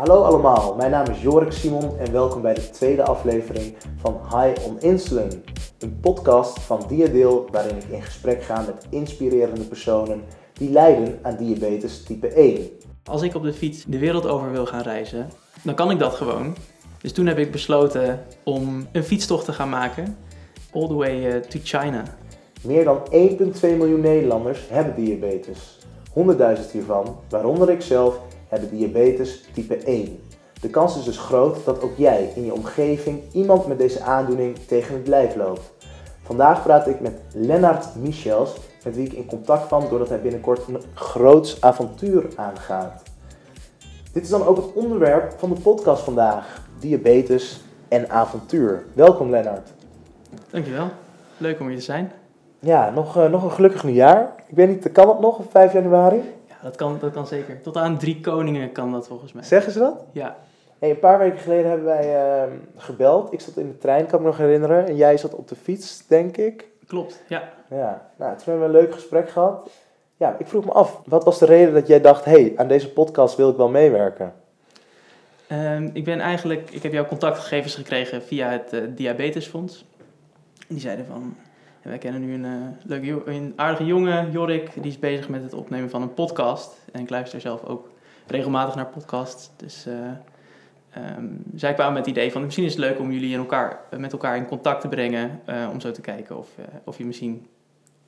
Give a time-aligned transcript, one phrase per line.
[0.00, 4.66] Hallo allemaal, mijn naam is Jorik Simon en welkom bij de tweede aflevering van High
[4.66, 5.44] on Insulin.
[5.78, 10.22] Een podcast van Diadeel waarin ik in gesprek ga met inspirerende personen
[10.52, 12.68] die lijden aan diabetes type 1.
[13.04, 15.30] Als ik op de fiets de wereld over wil gaan reizen,
[15.62, 16.56] dan kan ik dat gewoon.
[17.00, 20.16] Dus toen heb ik besloten om een fietstocht te gaan maken,
[20.72, 22.02] all the way eh, to China.
[22.62, 25.78] Meer dan 1,2 miljoen Nederlanders hebben diabetes.
[26.14, 30.18] 100.000 hiervan, waaronder ik zelf, hebben diabetes type 1.
[30.60, 34.58] De kans is dus groot dat ook jij in je omgeving iemand met deze aandoening
[34.58, 35.72] tegen het lijf loopt.
[36.22, 40.68] Vandaag praat ik met Lennart Michels, met wie ik in contact kwam doordat hij binnenkort
[40.68, 43.02] een groots avontuur aangaat.
[44.12, 48.84] Dit is dan ook het onderwerp van de podcast vandaag: diabetes en avontuur.
[48.92, 49.72] Welkom Lennart.
[50.50, 50.88] Dankjewel.
[51.36, 52.12] Leuk om hier te zijn.
[52.58, 54.32] Ja, nog, uh, nog een gelukkig nieuwjaar.
[54.46, 56.22] Ik weet niet, kan het nog op 5 januari?
[56.62, 57.62] Dat kan, dat kan zeker.
[57.62, 59.42] Tot aan drie koningen kan dat volgens mij.
[59.42, 60.04] Zeggen ze dat?
[60.12, 60.36] Ja.
[60.78, 63.32] Hey, een paar weken geleden hebben wij uh, gebeld.
[63.32, 64.86] Ik zat in de trein, kan ik me nog herinneren.
[64.86, 66.68] En jij zat op de fiets, denk ik.
[66.86, 67.52] Klopt, ja.
[67.68, 69.70] Ja, nou, toen hebben we een leuk gesprek gehad.
[70.16, 72.68] Ja, ik vroeg me af, wat was de reden dat jij dacht, hé, hey, aan
[72.68, 74.32] deze podcast wil ik wel meewerken?
[75.52, 79.84] Um, ik ben eigenlijk, ik heb jouw contactgegevens gekregen via het uh, Diabetesfonds.
[80.68, 81.36] Die zeiden van,
[81.82, 85.54] wij kennen nu een, uh, leuke, een aardige jongen, Jorik, die is bezig met het
[85.54, 86.78] opnemen van een podcast.
[86.92, 87.88] En ik luister zelf ook
[88.26, 89.50] regelmatig naar podcasts.
[89.56, 89.94] Dus uh,
[91.16, 93.80] um, zij kwamen met het idee van, misschien is het leuk om jullie in elkaar,
[93.96, 95.40] met elkaar in contact te brengen.
[95.72, 96.48] om zo te kijken of,
[96.84, 97.46] of je misschien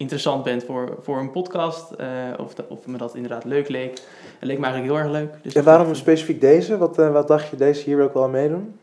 [0.03, 1.93] interessant bent voor, voor een podcast.
[2.01, 2.07] Uh,
[2.39, 3.91] of, de, of me dat inderdaad leuk leek.
[4.39, 5.35] Het leek me eigenlijk heel erg leuk.
[5.43, 6.79] Dus en waarom specifiek deze?
[6.79, 8.79] Wat, uh, wat dacht je, deze hier wil ik wel aan meedoen?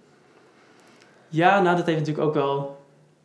[1.28, 2.79] Ja, nou dat heeft natuurlijk ook wel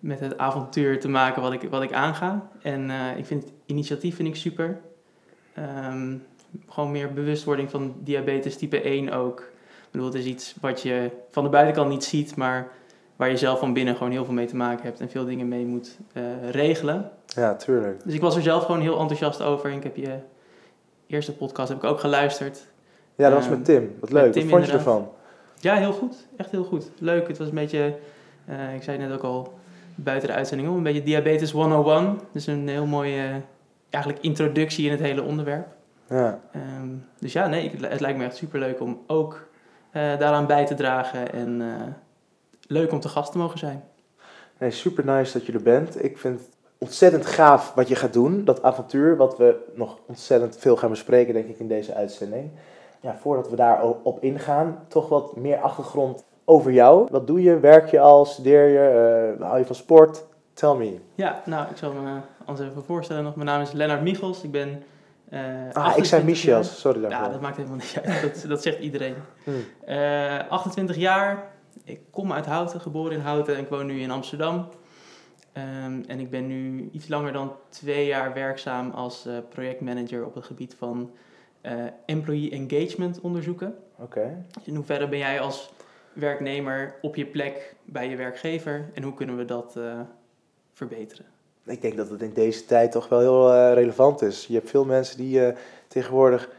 [0.05, 2.49] met het avontuur te maken wat ik, wat ik aanga.
[2.63, 4.81] En uh, ik vind het initiatief vind ik super.
[5.89, 6.23] Um,
[6.69, 9.41] gewoon meer bewustwording van diabetes type 1 ook.
[9.41, 12.69] Ik bedoel, het is iets wat je van de buitenkant niet ziet, maar
[13.17, 15.49] waar je zelf van binnen gewoon heel veel mee te maken hebt en veel dingen
[15.49, 17.11] mee moet uh, regelen.
[17.27, 18.05] Ja, tuurlijk.
[18.05, 19.71] Dus ik was er zelf gewoon heel enthousiast over.
[19.71, 20.19] En ik heb je
[21.07, 22.67] eerste podcast heb ik ook geluisterd.
[23.15, 23.97] Ja, dat was met Tim.
[24.01, 24.33] Wat leuk.
[24.33, 25.09] Tim Wat vond je ervan?
[25.61, 26.27] Ja, heel goed.
[26.37, 26.91] Echt heel goed.
[26.99, 27.29] Leuk.
[27.29, 27.97] Het was een beetje,
[28.49, 29.63] uh, ik zei het net ook al
[29.95, 32.21] buiten de uitzending om, een beetje diabetes 101.
[32.33, 33.35] Dus een heel mooie, uh,
[33.91, 35.67] eigenlijk introductie in het hele onderwerp.
[36.09, 36.41] Ja.
[36.81, 39.49] Um, dus ja, nee, het, lijkt me echt super leuk om ook
[39.93, 41.63] uh, daaraan bij te dragen en
[42.67, 43.85] leuk om te gast te mogen zijn.
[44.59, 46.05] Nee, super nice dat je er bent.
[46.05, 48.45] Ik vind het ontzettend gaaf wat je gaat doen.
[48.45, 52.51] Dat avontuur, wat we nog ontzettend veel gaan bespreken, denk ik, in deze uitzending.
[53.01, 57.09] Ja, voordat we daarop ingaan, toch wat meer achtergrond over jou.
[57.11, 57.59] Wat doe je?
[57.59, 58.25] Werk je al?
[58.25, 59.37] Studeer je?
[59.39, 60.25] Uh, hou je van sport?
[60.53, 60.99] Tell me.
[61.15, 63.35] Ja, nou, ik zal me anders even voorstellen nog.
[63.35, 64.43] Mijn naam is Lennart Michels.
[64.43, 64.83] Ik ben...
[65.31, 65.41] Uh,
[65.73, 66.81] ah, ik zei Michels.
[66.81, 67.21] Sorry daarvoor.
[67.21, 68.23] Ja, dat maakt helemaal niet uit.
[68.23, 69.15] Dat, dat zegt iedereen.
[69.45, 69.65] Hmm.
[69.89, 71.51] Uh, 28 jaar,
[71.85, 74.69] ik kom uit Houten, geboren in Houten en ik woon nu in Amsterdam.
[75.57, 80.35] Um, en ik ben nu iets langer dan twee jaar werkzaam als uh, projectmanager op
[80.35, 81.11] het gebied van
[81.63, 81.73] uh,
[82.07, 83.75] employee engagement onderzoeken.
[83.99, 84.19] Oké.
[84.19, 84.37] Okay.
[84.53, 85.73] Dus in hoeverre ben jij als
[86.15, 90.01] werknemer op je plek bij je werkgever en hoe kunnen we dat uh,
[90.73, 91.27] verbeteren?
[91.67, 94.47] Ik denk dat het in deze tijd toch wel heel relevant is.
[94.47, 95.53] Je hebt veel mensen die
[95.89, 96.51] tegenwoordig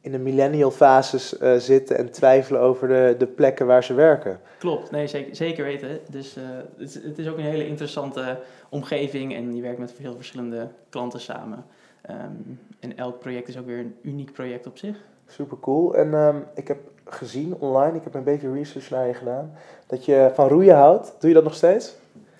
[0.00, 4.40] in de millennial fases zitten en twijfelen over de, de plekken waar ze werken.
[4.58, 6.00] Klopt, nee, zeker, zeker weten.
[6.10, 6.36] Dus
[6.76, 8.38] het, het, is ook een hele interessante
[8.68, 11.64] omgeving en je werkt met veel verschillende klanten samen.
[12.10, 14.96] Um, en elk project is ook weer een uniek project op zich.
[15.26, 15.96] Super cool.
[15.96, 16.78] En um, ik heb
[17.08, 19.52] gezien online, ik heb een beetje research naar je gedaan,
[19.86, 21.14] dat je van roeien houdt.
[21.18, 21.94] Doe je dat nog steeds?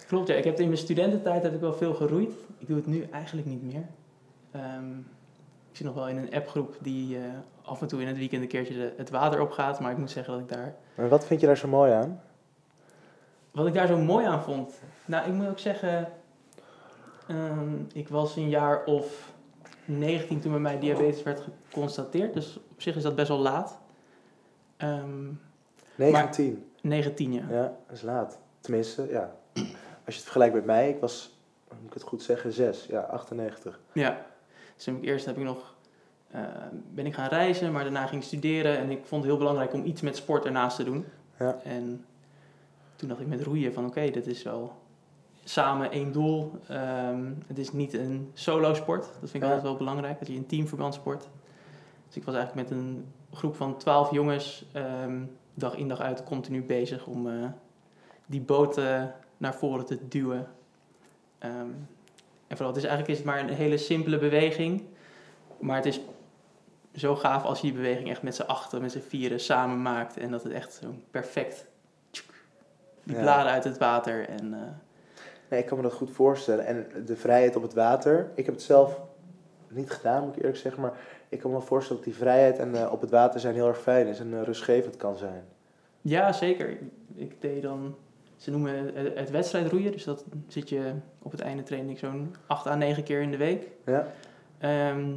[0.06, 0.34] Klopt, ja.
[0.34, 2.32] Ik heb in mijn studententijd heb ik wel veel geroeid.
[2.58, 3.84] Ik doe het nu eigenlijk niet meer.
[4.56, 5.06] Um,
[5.70, 7.22] ik zit nog wel in een appgroep die uh,
[7.62, 9.80] af en toe in het weekend een keertje de, het water opgaat.
[9.80, 10.74] Maar ik moet zeggen dat ik daar...
[10.94, 12.20] Maar wat vind je daar zo mooi aan?
[13.50, 14.74] Wat ik daar zo mooi aan vond?
[15.04, 16.08] Nou, ik moet ook zeggen...
[17.30, 19.32] Um, ik was een jaar of
[19.84, 22.34] 19 toen bij mij diabetes werd geconstateerd.
[22.34, 23.78] Dus op zich is dat best wel laat.
[24.82, 25.40] Um,
[25.94, 26.70] 19?
[26.80, 27.44] 19, ja.
[27.50, 28.38] Ja, dat is laat.
[28.60, 29.36] Tenminste, ja.
[30.04, 31.38] Als je het vergelijkt met mij, ik was,
[31.68, 32.86] moet ik het goed zeggen, 6.
[32.86, 33.80] Ja, 98.
[33.92, 34.26] Ja.
[34.76, 35.74] Dus heb ik eerst heb ik nog,
[36.34, 36.40] uh,
[36.94, 38.78] ben ik gaan reizen, maar daarna ging ik studeren.
[38.78, 41.04] En ik vond het heel belangrijk om iets met sport ernaast te doen.
[41.38, 41.58] Ja.
[41.64, 42.04] En
[42.96, 44.72] toen dacht ik met roeien van oké, okay, dit is wel
[45.44, 46.52] samen één doel.
[46.70, 49.02] Um, het is niet een solo sport.
[49.02, 49.46] Dat vind ik ja.
[49.46, 51.28] altijd wel belangrijk, dat je in teamverband sport.
[52.06, 53.06] Dus ik was eigenlijk met een
[53.36, 54.64] groep van twaalf jongens
[55.04, 57.46] um, dag in dag uit continu bezig om uh,
[58.26, 59.02] die boot uh,
[59.36, 60.48] naar voren te duwen.
[61.44, 61.88] Um,
[62.46, 64.82] en vooral, het is eigenlijk is het maar een hele simpele beweging.
[65.58, 66.00] Maar het is
[66.94, 70.16] zo gaaf als je die beweging echt met z'n achter, met z'n vieren samen maakt.
[70.16, 71.66] En dat het echt zo'n perfect...
[73.02, 73.20] Die Ja.
[73.22, 74.54] bladen uit het water en...
[74.54, 74.60] eh,
[75.50, 76.66] Nee, ik kan me dat goed voorstellen.
[76.66, 79.00] En de vrijheid op het water, ik heb het zelf
[79.68, 80.82] niet gedaan, moet ik eerlijk zeggen.
[80.82, 80.92] Maar
[81.28, 83.80] ik kan me voorstellen dat die vrijheid en eh, op het water zijn heel erg
[83.80, 85.44] fijn is en eh, rustgevend kan zijn.
[86.00, 86.78] Ja, zeker.
[87.14, 87.94] Ik deed dan,
[88.36, 90.92] ze noemen het, wedstrijdroeien, dus dat zit je
[91.22, 93.68] op het einde train ik zo'n 8 à 9 keer in de week.
[93.84, 94.06] Ja,
[94.58, 95.10] Ehm,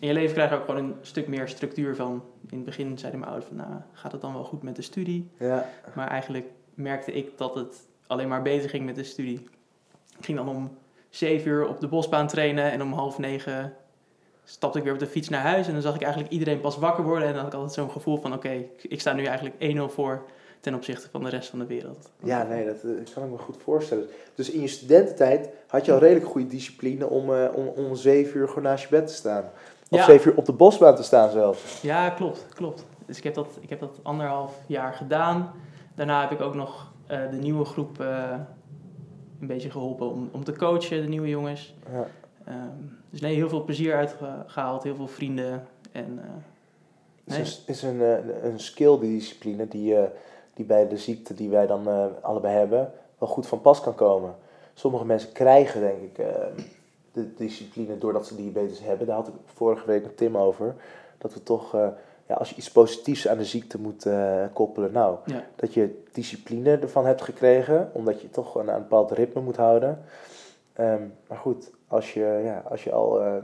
[0.00, 2.22] in je leven krijg je ook gewoon een stuk meer structuur van.
[2.50, 4.82] In het begin zeiden mijn ouders van, nou, gaat het dan wel goed met de
[4.82, 5.30] studie?
[5.38, 9.48] ja, Maar eigenlijk merkte ik dat het alleen maar beter ging met de studie.
[10.18, 10.76] Ik ging dan om
[11.10, 13.74] 7 uur op de bosbaan trainen en om half negen
[14.50, 15.66] stapte ik weer op de fiets naar huis.
[15.66, 17.26] En dan zag ik eigenlijk iedereen pas wakker worden.
[17.28, 19.88] En dan had ik altijd zo'n gevoel van, oké, ik- ik sta nu eigenlijk 1-0
[19.88, 20.22] voor
[20.60, 22.10] ten opzichte van de rest van de wereld.
[22.22, 24.06] ja nee, dat eh, kan ik me goed voorstellen.
[24.34, 28.40] Dus in je studententijd had je al redelijk goede discipline om, eh, om, om zeven
[28.40, 29.44] uur gewoon naast je bed te staan.
[29.90, 30.04] Of Ja.
[30.04, 31.82] zeven uur op de bosbaan te staan zelfs.
[31.82, 32.84] Ja, klopt, klopt.
[33.06, 35.52] Dus ik heb dat, ik heb dat anderhalf jaar gedaan.
[35.94, 37.98] Daarna heb ik ook nog eh, de nieuwe groep
[39.40, 41.74] een beetje geholpen om, om te coachen, de nieuwe jongens.
[41.92, 42.06] Ja.
[42.48, 42.68] Ehm,
[43.10, 45.66] dus nee, heel veel plezier uitgehaald, heel veel vrienden.
[45.92, 46.18] En,
[47.24, 47.40] Het nee.
[47.40, 50.10] is, een- is een, eh, een skill, die discipline, die, eh,
[50.54, 51.86] die bij de ziekte die wij dan
[52.22, 54.34] allebei hebben, wel goed van pas kan komen.
[54.74, 56.34] Sommige mensen krijgen, denk ik, eh,
[57.12, 59.06] de discipline doordat ze diabetes hebben.
[59.06, 60.74] Daar had ik vorige week met Tim over.
[61.18, 61.72] Dat we toch,
[62.26, 64.06] ja, als je iets positiefs aan de ziekte moet
[64.52, 65.44] koppelen, nou, Ja.
[65.56, 70.02] dat je discipline ervan hebt gekregen, omdat je toch aan een bepaald ritme moet houden.
[70.72, 73.36] Ehm, maar goed, als je, ja, als je al eh,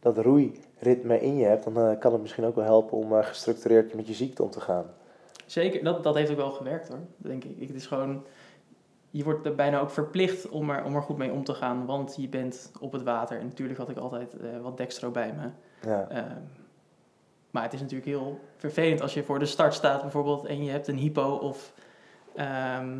[0.00, 3.24] dat roeiritme in je hebt, dan eh, kan het misschien ook wel helpen om eh,
[3.24, 4.86] gestructureerd met je ziekte om te gaan.
[5.46, 7.56] Zeker, dat, dat heeft ook wel gewerkt hoor, denk ik.
[7.58, 7.68] ik.
[7.68, 8.24] Het is gewoon,
[9.10, 11.86] je wordt er bijna ook verplicht om er, om er goed mee om te gaan,
[11.86, 13.38] want je bent op het water.
[13.38, 15.48] En natuurlijk had ik altijd wat dextro bij me.
[15.88, 16.40] Ja, Ehm,
[17.50, 20.70] maar het is natuurlijk heel vervelend als je voor de start staat bijvoorbeeld en je
[20.70, 21.72] hebt een hypo of
[22.34, 22.98] ehm,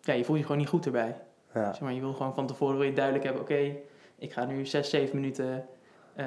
[0.00, 1.16] ja, je voelt je gewoon niet goed erbij.
[1.54, 3.76] Ja, Zeg maar, je wil gewoon van tevoren wil je duidelijk hebben, oké,
[4.18, 5.66] ik ga nu 6, 7 minuten
[6.14, 6.26] eh,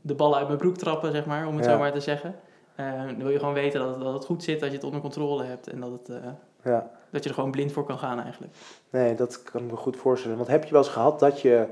[0.00, 1.70] de ballen uit mijn broek trappen, zeg maar, om het Ja.
[1.70, 2.34] zo maar te zeggen.
[2.74, 4.84] Eh, dan wil je gewoon weten dat het, dat het goed zit, dat je het
[4.84, 6.30] onder controle hebt en dat, het, eh,
[6.64, 6.90] ja.
[7.10, 8.52] dat je er gewoon blind voor kan gaan eigenlijk.
[8.90, 10.36] Nee, dat kan ik me goed voorstellen.
[10.36, 11.68] Want heb je wel eens gehad dat je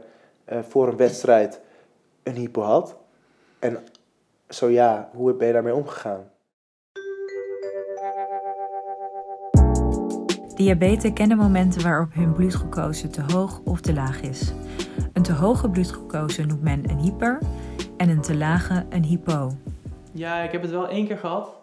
[0.47, 1.61] voor een wedstrijd
[2.23, 2.97] een hypo had?
[3.59, 3.85] En
[4.49, 6.31] zo ja, hoe ben je daarmee omgegaan?
[10.57, 14.53] Diabetes kennen momenten waarop hun bloedglucose te hoog of te laag is.
[15.13, 17.39] Een te hoge bloedglucose noemt men een hyper
[17.97, 19.53] en een te lage een hypo.
[20.13, 21.57] Ja, ik heb het wel één keer gehad.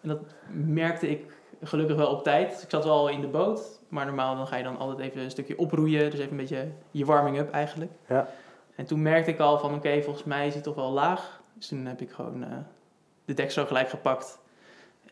[0.00, 0.18] En dat
[0.52, 1.32] merkte ik
[1.62, 2.62] gelukkig wel op tijd.
[2.62, 3.80] Ik zat wel in de boot.
[3.88, 6.10] Maar normaal dan ga je dan altijd even een stukje oproeien.
[6.10, 7.92] Dus even een beetje je warming-up eigenlijk.
[8.08, 8.28] Ja.
[8.74, 11.40] En toen merkte ik al van oké, volgens mij is hij toch wel laag.
[11.54, 12.56] Dus toen heb ik gewoon eh,
[13.24, 14.38] de dextro gelijk gepakt.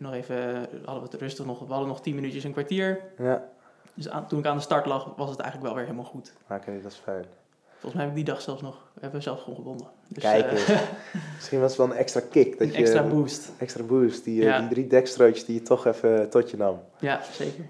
[0.01, 0.37] En nog even,
[0.85, 3.01] hadden we het rustig nog, we hadden nog 10 minuutjes, een kwartier.
[3.19, 3.49] Ja,
[3.95, 6.33] Dus aan- toen ik aan de start lag, was het eigenlijk wel weer helemaal goed.
[6.51, 7.25] oké, dat is fijn.
[7.71, 9.87] Volgens mij heb ik die dag zelfs nog, hebben we zelfs gewoon gewonnen.
[10.09, 10.81] Dus, Kijk eh, eens.
[11.37, 12.51] Misschien was het wel een extra kick.
[12.51, 13.51] Dat een je, extra boost.
[13.59, 14.25] Extra boost.
[14.25, 14.59] Die, eh, Ja.
[14.59, 16.81] die drie dekstrootjes die je toch even tot je nam.
[16.99, 17.65] Ja, zeker.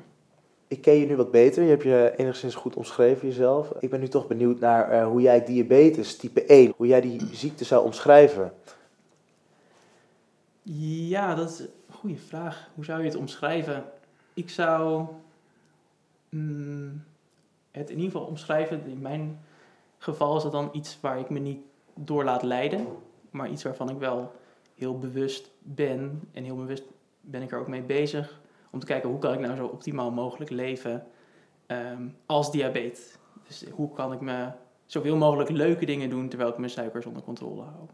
[0.69, 1.63] Ik ken je nu wat beter.
[1.63, 3.73] Je hebt je enigszins goed omschreven jezelf.
[3.81, 7.29] Ik ben nu toch benieuwd naar eh, hoe jij diabetes type 1, hoe jij die
[7.33, 8.53] ziekte zou omschrijven.
[10.63, 11.63] Ja, dat is
[12.01, 12.71] goede vraag.
[12.75, 13.85] Hoe zou je het omschrijven?
[14.35, 15.07] Ik zou
[16.29, 17.05] mm,
[17.71, 18.87] het in ieder geval omschrijven.
[18.87, 19.41] In mijn
[19.99, 21.61] geval is dat dan iets waar ik me niet
[21.95, 22.87] door laat leiden,
[23.31, 24.33] maar iets waarvan ik wel
[24.75, 26.29] heel bewust ben.
[26.33, 26.85] En heel bewust
[27.21, 28.41] ben ik er ook mee bezig
[28.71, 31.07] om te kijken hoe kan ik nou zo optimaal mogelijk leven
[31.67, 33.19] ehm, als diabetes.
[33.47, 34.49] Dus hoe kan ik me
[34.87, 37.87] zoveel mogelijk leuke dingen doen terwijl ik mijn suikers onder controle hou.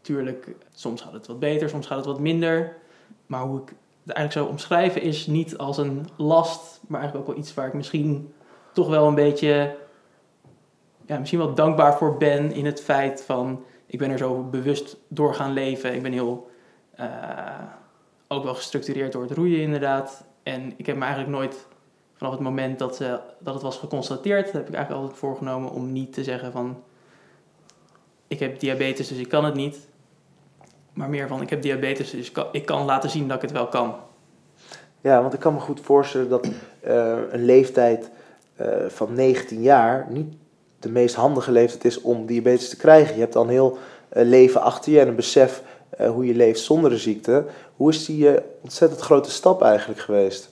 [0.00, 2.84] Tuurlijk, soms gaat het wat beter, soms gaat het wat minder.
[3.26, 3.68] Maar hoe ik
[4.02, 7.66] het eigenlijk zou omschrijven is niet als een last, maar eigenlijk ook wel iets waar
[7.66, 8.32] ik misschien
[8.72, 9.76] toch wel een beetje,
[11.06, 14.96] ja, misschien wel dankbaar voor ben in het feit van, ik ben er zo bewust
[15.08, 15.94] door gaan leven.
[15.94, 16.50] Ik ben heel,
[16.90, 17.08] eh,
[18.28, 20.24] ook wel gestructureerd door het roeien inderdaad.
[20.42, 21.66] En ik heb me eigenlijk nooit,
[22.14, 25.92] vanaf het moment dat, ze, dat het was geconstateerd, heb ik eigenlijk altijd voorgenomen om
[25.92, 26.82] niet te zeggen van,
[28.28, 29.88] ik heb diabetes, dus ik kan het niet.
[30.96, 33.68] Maar meer van, ik heb diabetes, dus ik kan, laten zien dat ik het wel
[33.68, 33.94] kan.
[35.00, 36.48] Ja, want ik kan me goed voorstellen dat
[36.80, 38.10] eh, een leeftijd
[38.56, 40.34] eh, van 19 jaar niet
[40.78, 43.14] de meest handige leeftijd is om diabetes te krijgen.
[43.14, 45.62] Je hebt dan een heel eh, leven achter je en een besef
[45.98, 47.44] hoe je leeft zonder de ziekte.
[47.76, 48.28] Hoe is die
[48.62, 50.50] ontzettend grote stap eigenlijk geweest?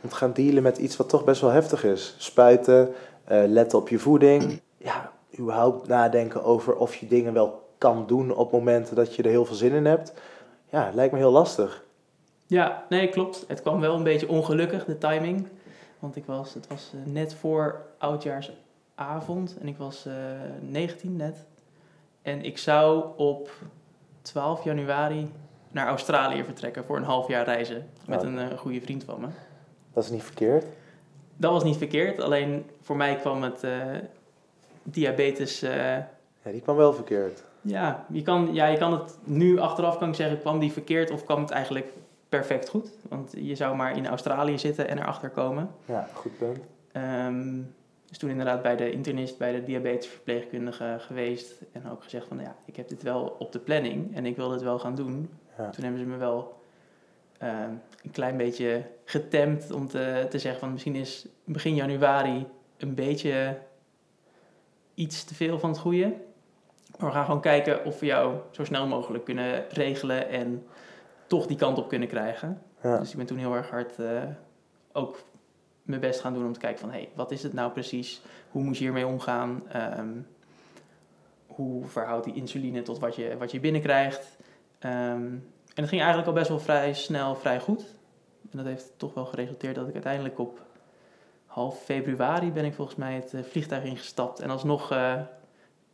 [0.00, 2.14] Om te gaan dealen met iets wat toch best wel heftig is.
[2.18, 2.92] Spuiten,
[3.26, 4.60] letten op je voeding.
[4.76, 9.28] Ja, überhaupt nadenken over of je dingen wel kan doen op momenten dat je er
[9.30, 10.12] heel veel zin in hebt.
[10.68, 11.84] Ja, het lijkt me heel lastig.
[12.46, 13.44] Ja, nee, klopt.
[13.48, 15.46] Het kwam wel een beetje ongelukkig, de timing.
[15.98, 20.14] Want ik was, het was eh, net voor oudjaarsavond en ik was eh
[20.60, 21.44] 19 net.
[22.22, 23.50] En ik zou op
[24.22, 25.30] 12 januari
[25.70, 27.88] naar Australië vertrekken voor een half jaar reizen.
[28.06, 28.26] Met Oh.
[28.28, 29.26] een eh, goede vriend van me.
[29.92, 30.64] Dat is niet verkeerd.
[31.36, 33.72] Dat was niet verkeerd, alleen voor mij kwam het eh,
[34.82, 35.62] diabetes.
[35.62, 35.96] eh,
[36.42, 37.44] Ja, die kwam wel verkeerd.
[37.60, 41.10] Ja, je kan, ja, je kan het nu achteraf kan ik zeggen, kwam die verkeerd
[41.10, 41.92] of kwam het eigenlijk
[42.28, 42.90] perfect goed?
[43.08, 45.70] Want je zou maar in Australië zitten en erachter komen.
[45.84, 46.58] Ja, goed punt.
[48.10, 51.54] Dus toen inderdaad bij de internist, bij de diabetesverpleegkundige geweest.
[51.72, 54.48] En ook gezegd van, ja, ik heb dit wel op de planning en ik wil
[54.48, 55.30] dit wel gaan doen.
[55.58, 55.70] Ja.
[55.70, 56.60] Toen hebben ze me wel
[57.38, 57.70] ehm,
[58.02, 63.58] een klein beetje getemd om te, te zeggen van, misschien is begin januari een beetje
[64.94, 66.14] iets te veel van het goede.
[67.00, 70.66] Maar we gaan gewoon kijken of we jou zo snel mogelijk kunnen regelen en
[71.26, 72.62] toch die kant op kunnen krijgen.
[72.82, 72.98] Ja.
[72.98, 74.22] Dus ik ben toen heel erg hard eh,
[74.92, 75.18] ook
[75.82, 76.90] mijn best gaan doen om te kijken van...
[76.90, 78.22] hé, hey, wat is het nou precies?
[78.50, 79.62] Hoe moet je hiermee omgaan?
[79.68, 80.08] Ehm,
[81.46, 84.36] hoe verhoudt die insuline tot wat je, wat je binnenkrijgt?
[84.78, 84.94] Ehm,
[85.74, 87.94] en het ging eigenlijk al best wel vrij snel, vrij goed.
[88.50, 90.60] En dat heeft toch wel geresulteerd dat ik uiteindelijk op
[91.46, 92.52] half februari...
[92.52, 94.40] ben ik volgens mij het eh, vliegtuig ingestapt.
[94.40, 95.20] En alsnog eh,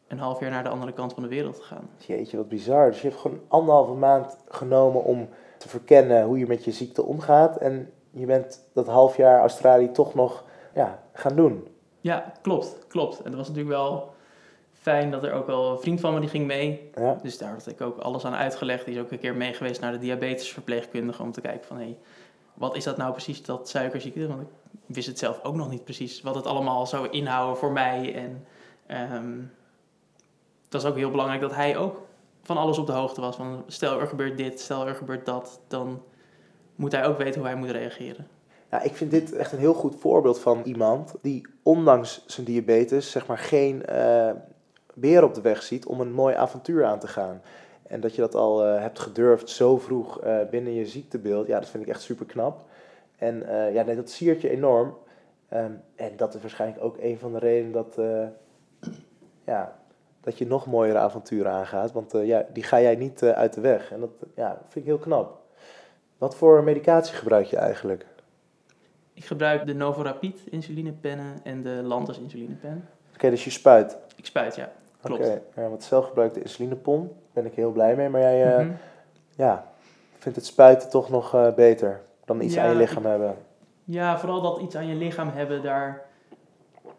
[0.09, 1.89] een half jaar naar de andere kant van de wereld gegaan.
[2.07, 2.91] Jeetje, wat bizar.
[2.91, 7.03] Dus je hebt gewoon anderhalve maand genomen om te verkennen hoe je met je ziekte
[7.03, 7.57] omgaat.
[7.57, 10.45] En je bent dat half jaar Australië toch nog
[10.75, 11.69] ja, gaan doen.
[12.01, 13.17] Ja, klopt, klopt.
[13.17, 14.15] En dat was natuurlijk wel
[14.73, 16.91] fijn dat er ook wel een vriend van me die ging mee.
[16.95, 18.85] Ja, Dus daar had ik ook alles aan uitgelegd.
[18.85, 21.83] Die is ook een keer mee geweest naar de diabetesverpleegkundige om te kijken van hé,
[21.83, 21.99] hey,
[22.55, 24.29] wat is dat nou precies, dat suikerziekte?
[24.29, 24.49] Want ik
[24.87, 28.15] wist het zelf ook nog niet precies wat het allemaal zou inhouden voor mij.
[28.15, 28.47] En
[28.87, 29.39] ehm
[30.67, 32.07] het was ook heel belangrijk dat hij ook
[32.43, 33.37] van alles op de hoogte was.
[33.37, 36.03] Van stel er gebeurt dit, stel er gebeurt dat, dan
[36.75, 38.27] moet hij ook weten hoe hij moet reageren.
[38.71, 43.11] Ja, ik vind dit echt een heel goed voorbeeld van iemand die ondanks zijn diabetes
[43.11, 44.31] zeg maar geen eh
[44.95, 47.43] beer op de weg ziet om een mooi avontuur aan te gaan.
[47.83, 51.61] En dat je dat al eh, hebt gedurfd zo vroeg eh, binnen je ziektebeeld, ja,
[51.61, 52.65] dat vind ik echt super knap.
[53.17, 54.97] En ja, dat siert je enorm.
[55.49, 57.99] Ehm, en dat is waarschijnlijk ook een van de redenen dat,
[59.53, 59.79] ja,
[60.27, 61.93] dat je nog mooiere avonturen aangaat.
[61.93, 63.93] Want eh, ja, die ga jij niet eh, uit de weg.
[63.93, 65.39] En dat ja, vind ik heel knap.
[66.19, 68.07] Wat voor medicatie gebruik je eigenlijk?
[69.13, 72.89] Ik gebruik de Novorapid insulinepennen en de Lantus insulinepen.
[73.15, 73.99] Oké, dus je spuit.
[74.17, 74.73] Ik spuit, ja.
[75.01, 75.21] Klopt.
[75.27, 77.09] Oké, ja, want zelf gebruik ik de insulinepomp.
[77.09, 78.09] Daar ben ik heel blij mee.
[78.09, 78.73] Maar jij eh, Mhm.
[79.37, 79.67] ja,
[80.19, 83.37] vindt het spuiten toch nog beter dan iets Ja, aan je lichaam hebben.
[83.85, 86.05] Ja, vooral dat iets aan je lichaam hebben, daar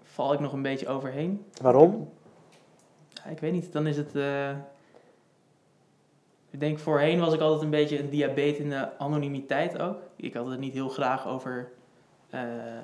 [0.04, 1.46] val ik nog een beetje overheen.
[1.62, 2.10] Waarom?
[3.30, 4.16] Ik weet niet, dan is het...
[4.16, 4.50] eh,
[6.50, 9.98] ik denk voorheen was ik altijd een beetje een diabetes in de anonimiteit ook.
[10.16, 11.72] Ik had het niet heel graag over
[12.30, 12.42] eh,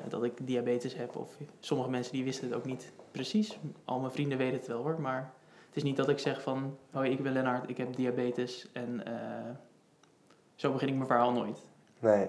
[0.10, 1.16] dat ik diabetes heb.
[1.16, 3.58] Of sommige mensen die wisten het ook niet precies.
[3.86, 5.32] Al mijn vrienden weten het wel hoor, maar
[5.68, 6.78] het is niet dat ik zeg van...
[6.92, 9.14] Hoi, ik ben Lennart, ik heb diabetes en eh,
[10.56, 11.60] zo begin ik mijn verhaal nooit.
[12.00, 12.28] Nee,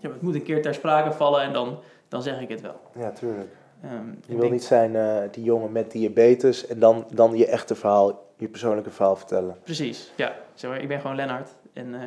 [0.00, 1.78] Ja, het moet een keer ter sprake vallen en dan,
[2.08, 2.80] dan zeg ik het wel.
[2.94, 3.56] ja, tuurlijk.
[3.84, 7.46] Ehm, Je wil denk- niet zijn eh, die jongen met diabetes en dan, dan je
[7.46, 9.56] echte verhaal, je persoonlijke verhaal vertellen.
[9.64, 10.34] Precies, ja.
[10.54, 11.50] Zo, ik ben gewoon Lennart.
[11.72, 12.00] En eh,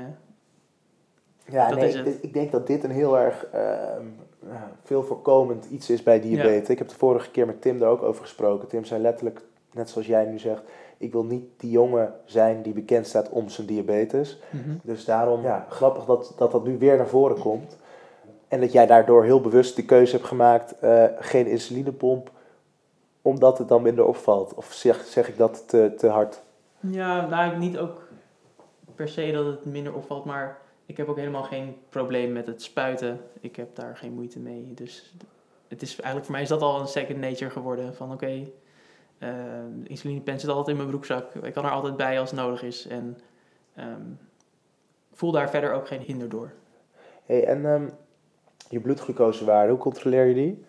[1.53, 4.05] Ja, nee, ik, ik denk dat dit een heel erg ehm,
[4.48, 6.69] ja, veel voorkomend iets is bij diabetes.
[6.69, 8.67] Ik heb de vorige keer met Tim daar ook over gesproken.
[8.67, 9.41] Tim zei letterlijk,
[9.74, 10.62] net zoals jij nu zegt,
[10.98, 14.39] ik wil niet die jongen zijn die bekend staat om zijn diabetes.
[14.84, 17.77] Dus daarom, ja, grappig dat, dat dat nu weer naar voren komt.
[18.47, 22.31] En dat jij daardoor heel bewust de keuze hebt gemaakt, eh, geen insulinepomp,
[23.21, 24.53] omdat het dan minder opvalt.
[24.53, 26.41] Of zeg, zeg ik dat te, te hard?
[26.79, 28.07] Ja, nou, niet ook
[28.95, 32.61] per se dat het minder opvalt, maar ik heb ook helemaal geen probleem met het
[32.61, 33.19] spuiten.
[33.39, 34.71] Ik heb daar geen moeite mee.
[34.75, 35.15] Dus
[35.67, 37.95] het is eigenlijk voor mij is dat al een second nature geworden.
[37.95, 38.47] Van oké,
[39.17, 39.29] eh,
[39.81, 41.33] de insulinepen zit altijd in mijn broekzak.
[41.33, 42.87] Ik kan er altijd bij als het nodig is.
[42.87, 43.17] En
[43.75, 44.11] ehm,
[45.11, 46.51] ik voel daar verder ook geen hinder door.
[47.25, 47.89] Hey, en ehm,
[48.69, 50.65] je bloedglucosewaarde, hoe controleer je die?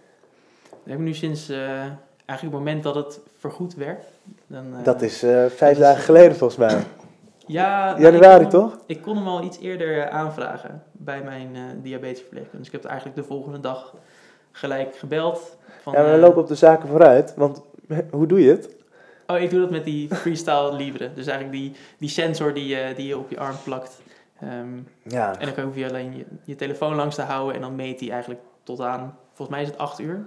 [0.71, 1.97] Dat heb ik nu sinds eh, eigenlijk
[2.40, 4.05] het moment dat het vergoed werd.
[4.47, 6.83] Dan, eh, dat is eh, vijf dat is- dagen geleden volgens mij.
[7.47, 8.78] Ja, nou, Januari ik hem- toch?
[8.87, 11.50] Ik kon hem al iets eerder aanvragen bij mijn
[11.83, 12.57] diabetesverpleegkundige.
[12.59, 13.95] Dus ik heb het eigenlijk de volgende dag
[14.52, 15.57] gelijk gebeld.
[15.83, 17.62] Van, Ja, maar we lopen op de zaken vooruit, want
[18.11, 18.76] hoe doe je het?
[19.26, 21.11] Oh, ik doe dat met die Freestyle Libre.
[21.14, 24.00] Dus eigenlijk die, die sensor die, die je op je arm plakt.
[24.40, 27.54] Ehm, Ja, en dan kan je hoef je alleen je, je telefoon langs te houden.
[27.54, 30.26] En dan meet hij eigenlijk tot aan, volgens mij is het 8 uur,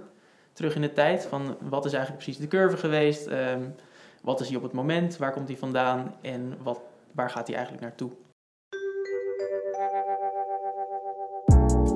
[0.52, 1.26] terug in de tijd.
[1.26, 3.26] Van wat is eigenlijk precies de curve geweest?
[3.26, 3.62] Ehm,
[4.22, 6.80] wat is hij op het moment, waar komt hij vandaan en wat,
[7.12, 8.10] waar gaat hij eigenlijk naartoe.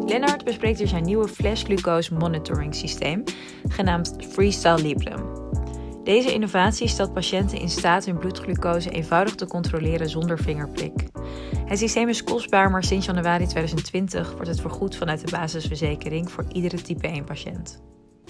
[0.06, 3.24] Lennart bespreekt hier zijn nieuwe flash glucose monitoring systeem,
[3.68, 5.44] genaamd Freestyle Librem.
[6.04, 10.92] Deze innovatie stelt patiënten in staat hun bloedglucose eenvoudig te controleren zonder vingerprik.
[11.66, 16.44] Het systeem is kostbaar, maar sinds januari 2020 wordt het vergoed vanuit de basisverzekering voor
[16.52, 17.82] iedere type 1 patiënt.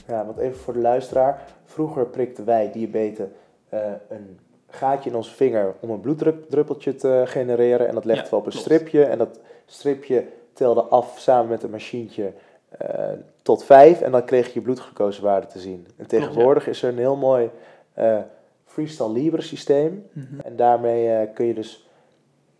[0.06, 1.42] Ja, want even voor de luisteraar.
[1.64, 3.26] Vroeger prikten wij diabetes
[3.74, 4.38] uh, een
[4.68, 7.88] gaatje in onze vinger om een bloeddruppeltje te genereren.
[7.88, 8.66] En dat legden Ja, we op een klopt.
[8.66, 9.04] stripje.
[9.04, 12.32] En dat stripje telde af samen met een machientje
[12.68, 13.08] eh,
[13.42, 14.00] tot vijf.
[14.00, 15.86] En dan kreeg je je bloedglucosewaarde te zien.
[15.96, 17.50] En tegenwoordig is er een heel mooi
[17.92, 18.18] eh,
[18.64, 20.06] Freestyle Libre systeem.
[20.12, 20.40] Mhm.
[20.40, 21.85] En daarmee eh, kun je dus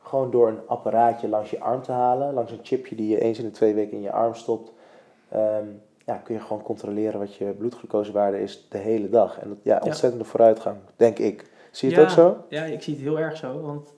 [0.07, 3.39] gewoon door een apparaatje langs je arm te halen, langs een chipje die je eens
[3.39, 4.73] in de twee weken in je arm stopt,
[5.29, 5.67] ehm,
[6.05, 9.39] ja, kun je gewoon controleren wat je bloedglucosewaarde is de hele dag.
[9.39, 11.51] En dat, ja, ontzettende vooruitgang, denk ik.
[11.71, 12.45] Zie je het ook zo?
[12.49, 13.61] Ja, ik zie het heel erg zo.
[13.61, 13.93] Want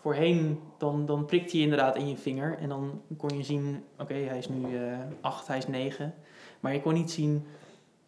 [0.00, 2.58] voorheen, dan, dan prikt hij inderdaad in je vinger.
[2.58, 6.14] En dan kon je zien, oké, hij is nu eh 8, hij is 9.
[6.60, 7.46] Maar je kon niet zien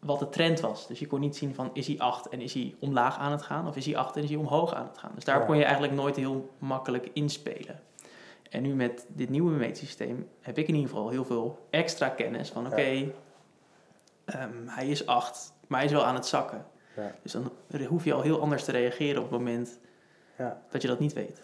[0.00, 0.86] wat de trend was.
[0.86, 3.42] Dus je kon niet zien van, is hij 8 en is hij omlaag aan het
[3.42, 3.68] gaan?
[3.68, 5.10] Of is hij 8 en is hij omhoog aan het gaan?
[5.14, 5.44] Dus daar Ja.
[5.46, 7.80] kon je eigenlijk nooit heel makkelijk inspelen.
[8.50, 12.48] En nu met dit nieuwe meetsysteem heb ik in ieder geval heel veel extra kennis
[12.50, 13.12] van, oké,
[14.24, 16.64] ehm, hij is 8, maar hij is wel aan het zakken.
[16.96, 17.14] Ja.
[17.22, 17.50] Dus dan
[17.88, 19.78] hoef je al heel anders te reageren op het moment
[20.38, 20.62] Ja.
[20.70, 21.42] dat je dat niet weet.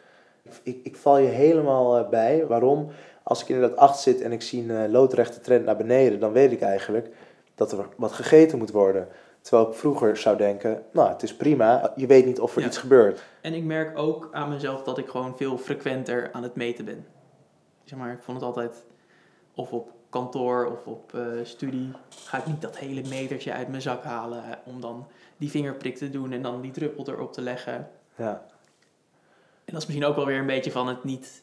[0.62, 2.47] Ik, ik val je helemaal eh, bij.
[2.47, 2.88] Waarom?
[3.23, 6.32] Als ik inderdaad acht zit en ik zie een eh, loodrechte trend naar beneden, dan
[6.32, 7.09] weet ik eigenlijk
[7.54, 9.09] dat er wat gegeten moet worden.
[9.40, 11.92] Terwijl ik vroeger zou denken, nou, het is prima.
[11.97, 12.66] Je weet niet of er Ja.
[12.66, 13.23] iets gebeurt.
[13.40, 17.06] En ik merk ook aan mezelf dat ik gewoon veel frequenter aan het meten ben.
[17.85, 18.85] Zeg maar, ik vond het altijd,
[19.54, 21.90] of op kantoor of op eh, studie,
[22.25, 25.06] ga ik niet dat hele metertje uit mijn zak halen om dan
[25.37, 27.88] die vingerprik te doen en dan die druppel erop te leggen.
[28.16, 28.30] Ja,
[29.64, 31.43] En dat is misschien ook wel weer een beetje van het niet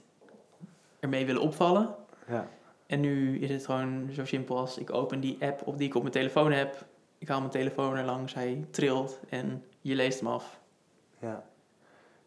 [0.99, 1.95] ermee willen opvallen.
[2.27, 2.47] ja.
[2.89, 5.95] En nu is het gewoon zo simpel als ik open die app op die ik
[5.95, 6.85] op mijn telefoon heb.
[7.17, 10.59] Ik haal mijn telefoon er langs, hij trilt en je leest hem af.
[11.19, 11.43] Ja,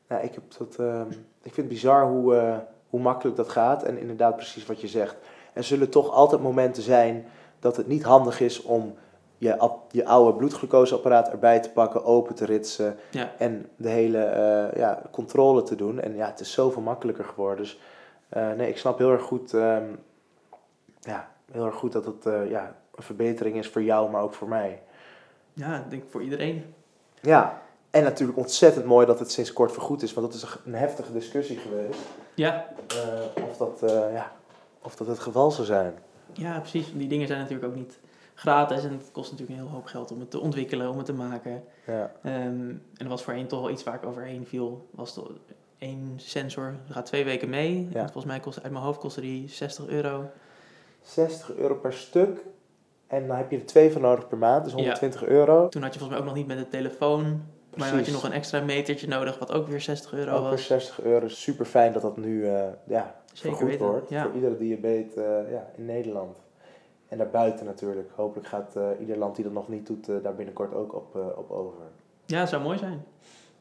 [0.09, 1.11] ja ik, heb dat, ehm,
[1.43, 2.57] ik vind het bizar hoe, eh,
[2.91, 3.83] hoe makkelijk dat gaat.
[3.83, 5.17] En inderdaad, precies wat je zegt.
[5.53, 7.25] Er zullen toch altijd momenten zijn
[7.59, 8.95] dat het niet handig is om
[9.39, 13.33] je, je oude bloedglucoseapparaat erbij te pakken, open te ritsen Ja.
[13.39, 16.01] en de hele eh, ja, controle te doen.
[16.01, 17.57] En ja, het is zoveel makkelijker geworden.
[17.65, 17.79] Dus
[18.29, 19.85] eh, nee, ik snap heel erg goed, ehm,
[21.03, 24.35] ja, heel erg goed dat het eh, ja, een verbetering is voor jou, maar ook
[24.35, 24.83] voor mij.
[25.53, 26.75] Ja, ik denk voor iedereen.
[27.21, 30.75] Ja, en natuurlijk ontzettend mooi dat het sinds kort vergoed is, want dat is een-
[30.75, 31.99] heftige discussie geweest.
[32.35, 34.33] Ja, eh, of, dat, eh, ja,
[34.83, 35.95] of dat het geval zou zijn.
[36.33, 36.93] Ja, precies.
[36.95, 37.99] Die dingen zijn natuurlijk ook niet
[38.35, 41.07] gratis en het kost natuurlijk een heel hoop geld om het te ontwikkelen, om het
[41.07, 41.65] te maken.
[41.87, 44.87] Ja, Ehm, en dat was voorheen toch wel iets waar ik overheen viel.
[44.91, 45.31] Was toch
[45.79, 47.89] één sensor, die gaat twee weken mee.
[47.91, 47.99] Ja.
[48.01, 50.31] En volgens mij kost uit mijn hoofd kostte die 60 euro.
[51.03, 52.41] 60 euro per stuk.
[53.07, 54.79] En dan heb je er twee van nodig per maand, dus Ja.
[54.79, 55.69] 120 euro.
[55.69, 57.23] Toen had je volgens mij ook nog niet met de telefoon.
[57.23, 57.31] Maar
[57.71, 58.13] dan had je Precies.
[58.13, 60.67] nog een extra metertje nodig, wat ook weer 60 euro Ook was.
[60.67, 61.29] 60 euro.
[61.29, 63.87] Super fijn dat dat nu eh, ja, Zeker vergoed weten.
[63.87, 64.23] wordt Ja.
[64.23, 66.37] voor iedere diabetes eh, ja, in Nederland.
[67.09, 68.11] En daarbuiten natuurlijk.
[68.15, 71.51] Hopelijk gaat eh, ieder land die dat nog niet doet, daar binnenkort ook op, op
[71.51, 71.79] over.
[72.27, 73.05] Ja, het zou mooi zijn.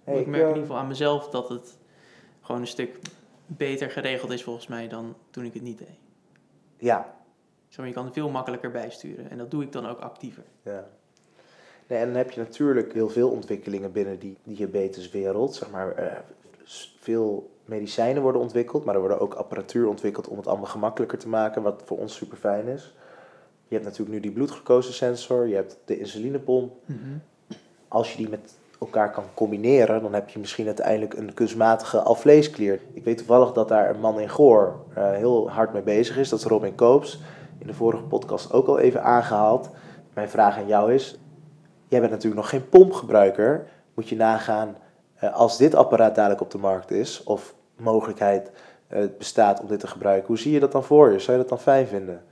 [0.03, 1.77] Hey, ik merk in ieder geval aan mezelf dat het
[2.41, 2.99] gewoon een stuk
[3.45, 5.97] beter geregeld is volgens mij dan toen ik het niet deed.
[6.77, 7.15] Ja,
[7.77, 9.29] Maar, je kan veel makkelijker bijsturen.
[9.29, 10.43] En dat doe ik dan ook actiever.
[10.63, 10.87] Ja.
[11.87, 15.55] Nee, en dan heb je natuurlijk heel veel ontwikkelingen binnen die diabeteswereld.
[15.55, 16.17] Zeg maar, eh,
[16.99, 21.27] veel medicijnen worden ontwikkeld, maar er worden ook apparatuur ontwikkeld om het allemaal gemakkelijker te
[21.27, 22.93] maken, wat voor ons super fijn is.
[23.67, 26.73] Je hebt natuurlijk nu die bloedglucosesensor, je hebt de insulinepomp.
[27.87, 32.79] Als je die met elkaar kan combineren, dan heb je misschien uiteindelijk een kunstmatige alvleesklier.
[32.93, 36.29] Ik weet toevallig dat daar een man in Goor eh, heel hard mee bezig is.
[36.29, 37.19] Dat is Robin Koops.
[37.61, 39.69] In de vorige podcast ook al even aangehaald.
[40.13, 41.17] Mijn vraag aan jou is:
[41.87, 43.67] jij bent natuurlijk nog geen pompgebruiker.
[43.93, 44.75] Moet je nagaan
[45.15, 48.51] eh, als dit apparaat dadelijk op de markt is, of mogelijkheid
[48.87, 50.27] eh, bestaat om dit te gebruiken.
[50.27, 51.19] Hoe zie je dat dan voor je?
[51.19, 52.23] Zou je dat dan fijn vinden?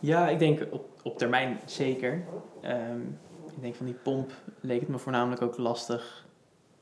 [0.00, 2.24] Ja, ik denk op, op termijn zeker.
[2.60, 3.00] Ehm,
[3.46, 6.26] ik denk van die pomp leek het me voornamelijk ook lastig.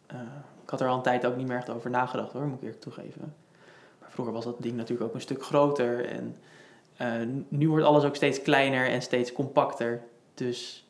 [0.06, 0.18] Eh,
[0.62, 2.62] ik had er al een tijd ook niet meer echt over nagedacht hoor, moet ik
[2.62, 3.34] eerlijk toegeven.
[4.00, 6.06] Maar vroeger was dat ding natuurlijk ook een stuk groter.
[6.08, 6.36] En
[6.98, 7.12] eh,
[7.48, 10.02] nu wordt alles ook steeds kleiner en steeds compacter.
[10.34, 10.88] Dus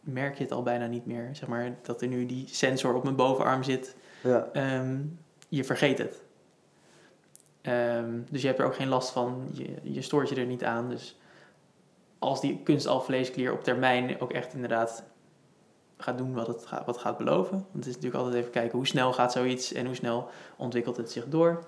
[0.00, 1.28] merk je het al bijna niet meer.
[1.32, 3.96] Zeg maar dat er nu die sensor op mijn bovenarm zit.
[4.22, 4.48] Ja.
[4.52, 4.98] Ehm,
[5.48, 6.22] je vergeet het.
[7.60, 9.48] Ehm, dus je hebt er ook geen last van.
[9.52, 10.88] Je, je stoort je er niet aan.
[10.88, 11.18] Dus
[12.18, 15.04] als die kunstalvleesklier op termijn ook echt inderdaad
[15.96, 17.52] gaat doen wat het gaat, wat gaat beloven.
[17.52, 20.96] Want het is natuurlijk altijd even kijken hoe snel gaat zoiets en hoe snel ontwikkelt
[20.96, 21.64] het zich door.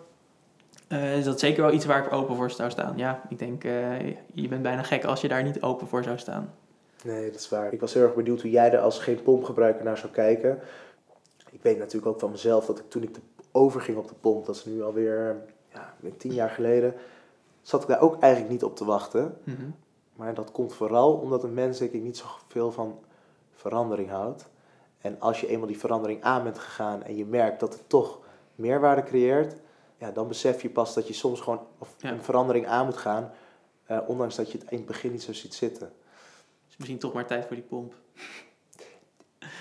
[0.93, 2.97] Uh, is dat zeker wel iets waar ik open voor zou staan?
[2.97, 6.19] Ja, ik denk, uh, je bent bijna gek als je daar niet open voor zou
[6.19, 6.55] staan.
[7.05, 7.73] Nee, dat is waar.
[7.73, 10.59] Ik was heel erg benieuwd hoe jij er als geen pompgebruiker naar zou kijken.
[11.51, 13.21] Ik weet natuurlijk ook van mezelf dat ik toen ik de
[13.53, 15.37] overging op de pomp, dat is nu alweer
[15.73, 16.95] ja, tien jaar geleden,
[17.63, 19.37] zat ik daar ook eigenlijk niet op te wachten.
[19.45, 19.75] Mm -hmm.
[20.17, 22.99] Maar dat komt vooral omdat een mens denk ik niet zoveel van
[23.53, 24.49] verandering houdt.
[25.01, 28.19] En als je eenmaal die verandering aan bent gegaan en je merkt dat het toch
[28.55, 29.57] meerwaarde creëert,
[30.01, 31.61] ja, dan besef je pas dat je soms gewoon
[32.01, 33.33] een verandering aan moet gaan,
[33.91, 35.93] uh, ondanks dat je het in het begin niet zo ziet zitten.
[36.69, 37.93] Is misschien toch maar tijd voor die pomp.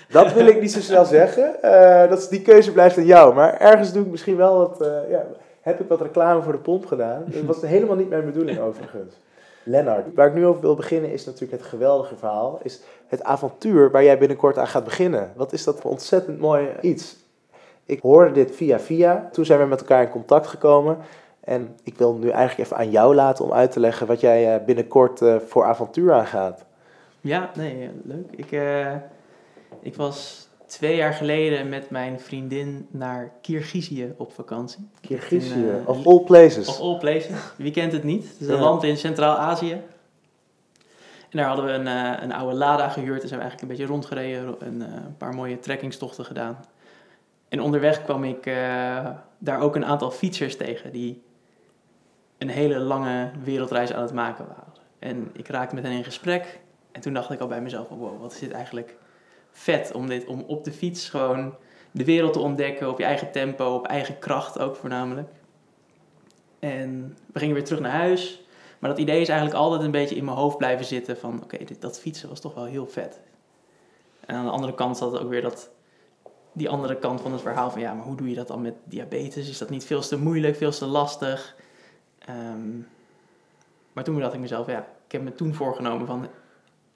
[0.08, 1.56] Dat wil ik niet zo snel zeggen.
[1.64, 3.34] Uh, dat, die keuze blijft aan jou.
[3.34, 4.82] Maar ergens doe ik misschien wel wat.
[4.82, 5.26] Uh, ja,
[5.60, 7.24] heb ik wat reclame voor de pomp gedaan.
[7.26, 9.14] Dat was helemaal niet mijn bedoeling overigens.
[9.62, 12.60] Lennart, waar ik nu over wil beginnen is natuurlijk het geweldige verhaal.
[12.62, 15.32] Is het avontuur waar jij binnenkort aan gaat beginnen.
[15.36, 17.16] Wat is dat voor ontzettend mooi iets.
[17.90, 19.28] Ik hoorde dit via via.
[19.32, 20.98] Toen zijn we met elkaar in contact gekomen.
[21.40, 24.54] En ik wil nu eigenlijk even aan jou laten om uit te leggen wat jij
[24.54, 26.64] eh, binnenkort voor avontuur aangaat.
[27.20, 28.26] Ja, nee, leuk.
[28.30, 28.94] Ik, uh,
[29.80, 34.88] ik was twee jaar geleden met mijn vriendin naar Kirgizië op vakantie.
[35.00, 36.68] Kirgizië, uh, of all places.
[36.68, 37.36] Of all places.
[37.56, 38.28] Wie kent het niet?
[38.28, 38.60] Het is een ja.
[38.60, 39.72] land in Centraal-Azië.
[41.30, 43.78] En daar hadden we een, uh, een oude Lada gehuurd en zijn we eigenlijk een
[43.78, 44.60] beetje rondgereden.
[44.60, 46.58] En een paar mooie trekkingstochten gedaan.
[47.50, 48.44] En onderweg kwam ik
[49.38, 51.22] daar ook een aantal fietsers tegen die
[52.38, 54.72] een hele lange wereldreis aan het maken waren.
[54.98, 56.60] En ik raakte met hen in gesprek.
[56.92, 58.96] En toen dacht ik al bij mezelf, wow, wat is dit eigenlijk
[59.50, 61.54] vet om, dit, om op de fiets gewoon
[61.90, 65.28] de wereld te ontdekken op je eigen tempo, op eigen kracht ook voornamelijk.
[66.58, 68.42] En we gingen weer terug naar huis.
[68.78, 71.58] Maar dat idee is eigenlijk altijd een beetje in mijn hoofd blijven zitten van oké,
[71.78, 73.20] dat fietsen was toch wel heel vet.
[74.26, 75.70] En aan de andere kant zat ook weer dat,
[76.52, 78.74] die andere kant van het verhaal van ja, maar hoe doe je dat dan met
[78.84, 79.48] diabetes?
[79.48, 81.56] Is dat niet veel te moeilijk, veel te lastig?
[82.28, 82.86] Um,
[83.92, 86.28] maar toen dacht ik mezelf, ja, ik heb me toen voorgenomen van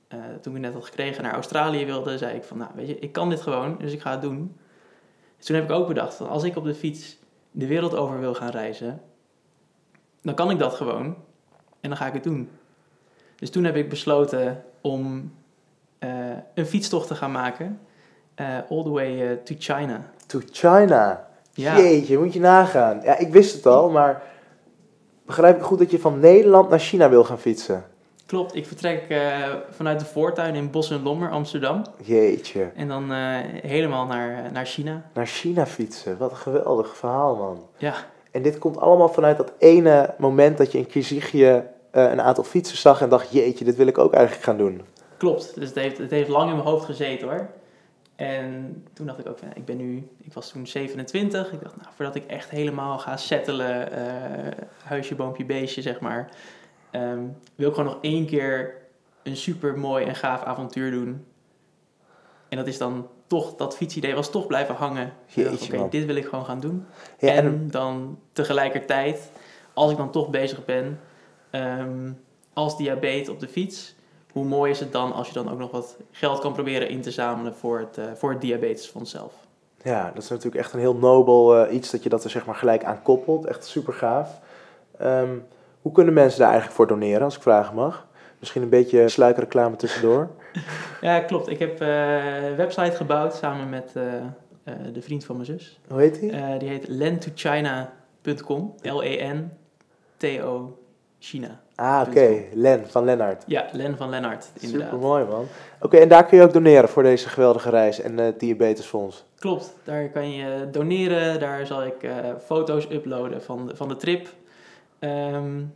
[0.08, 2.98] uh, toen ik net had gekregen naar Australië wilde, zei ik van, nou weet je,
[2.98, 4.56] ik kan dit gewoon, dus ik ga het doen.
[5.36, 7.16] Dus toen heb ik ook bedacht, van, als ik op de fiets
[7.50, 9.02] de wereld over wil gaan reizen,
[10.22, 11.04] dan kan ik dat gewoon
[11.80, 12.50] en dan ga ik het doen.
[13.36, 15.32] Dus toen heb ik besloten om
[15.98, 17.80] uh, een fietstocht te gaan maken,
[18.40, 20.00] uh, all the way to China.
[20.26, 21.26] To China?
[21.52, 21.76] Ja.
[21.76, 23.00] Jeetje, moet je nagaan.
[23.02, 24.22] Ja, ik wist het al, maar
[25.26, 27.84] begrijp ik goed dat je van Nederland naar China wil gaan fietsen?
[28.26, 29.18] Klopt, ik vertrek uh,
[29.70, 31.82] vanuit de voortuin in Bos en Lommer, Amsterdam.
[32.02, 32.70] Jeetje.
[32.76, 33.10] En dan
[33.62, 35.02] helemaal naar, naar China.
[35.12, 37.62] Naar China fietsen, wat een geweldig verhaal man.
[37.76, 37.94] Ja.
[38.30, 42.44] En dit komt allemaal vanuit dat ene moment dat je in Kirgizië uh, een aantal
[42.44, 44.82] fietsers zag en dacht, jeetje, dit wil ik ook eigenlijk gaan doen.
[45.16, 47.48] Klopt, dus het heeft, het heeft lang in mijn hoofd gezeten hoor.
[48.16, 51.52] En toen dacht ik ook, ik ben nu, ik was toen 27.
[51.52, 53.88] Ik dacht, nou, voordat ik echt helemaal ga settelen,
[54.84, 56.30] huisje, boompje, beestje, zeg maar
[56.94, 58.74] um, wil ik gewoon nog één keer
[59.22, 61.24] een super mooi en gaaf avontuur doen.
[62.48, 65.12] En dat is dan toch, dat fietsidee was toch blijven hangen.
[65.36, 66.86] Oké, okay, dit wil ik gewoon gaan doen.
[67.18, 69.30] Ja, en, en, dan tegelijkertijd,
[69.72, 71.00] als ik dan toch bezig ben,
[71.50, 72.18] um,
[72.52, 73.94] als diabetes op de fiets,
[74.34, 77.00] hoe mooi is het dan als je dan ook nog wat geld kan proberen in
[77.00, 79.32] te zamelen voor het, uh, voor het diabetesfonds zelf.
[79.82, 82.46] Ja, dat is natuurlijk echt een heel nobel uh, iets dat je dat er zeg
[82.46, 83.44] maar gelijk aan koppelt.
[83.44, 84.40] Echt super gaaf.
[85.02, 85.46] Um,
[85.82, 88.06] hoe kunnen mensen daar eigenlijk voor doneren, als ik vragen mag?
[88.38, 90.30] Misschien een beetje sluikreclame tussendoor.
[91.00, 91.48] ja, klopt.
[91.48, 93.92] Ik heb uh, een website gebouwd samen met
[94.92, 95.80] de vriend van mijn zus.
[95.88, 96.30] Hoe heet die?
[96.58, 98.74] die heet lentochina.com.
[98.82, 100.78] L-E-N-T-O
[101.18, 101.63] China.
[101.74, 102.10] Ah, oké.
[102.10, 102.48] Okay.
[102.52, 103.42] Len van Lennart.
[103.46, 104.88] Ja, Len van Lennart, inderdaad.
[104.88, 105.46] Super mooi, man.
[105.80, 109.24] Oké, en daar kun je ook doneren voor deze geweldige reis en het Diabetesfonds.
[109.38, 111.40] Klopt, daar kan je doneren.
[111.40, 112.08] Daar zal ik
[112.44, 114.28] foto's uploaden van de, van de trip.
[115.00, 115.74] Um,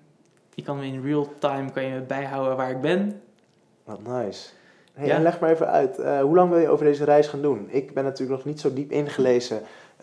[0.54, 3.20] je kan in real time kan je bijhouden waar ik ben.
[3.84, 4.48] Wat nice.
[4.92, 5.18] Hey, ja?
[5.18, 7.68] leg maar even uit, uh, hoe lang wil je over deze reis gaan doen?
[7.70, 9.60] Ik ben natuurlijk nog niet zo diep ingelezen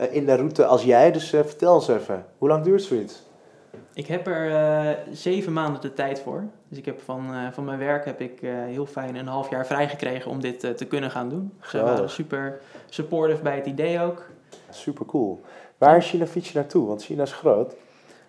[0.09, 2.25] in de route als jij, dus vertel eens even.
[2.37, 3.23] Hoe lang duurt zoiets?
[3.95, 6.43] Ik heb er zeven maanden de tijd voor.
[6.67, 10.31] Dus ik heb van, van mijn werk heb ik heel fijn een half jaar vrijgekregen
[10.31, 11.53] om dit te kunnen gaan doen.
[11.61, 14.25] Ze waren super supportive bij het idee ook.
[14.69, 15.41] Super cool.
[15.77, 16.87] Waar is China fiets je naartoe?
[16.87, 17.75] Want China is groot.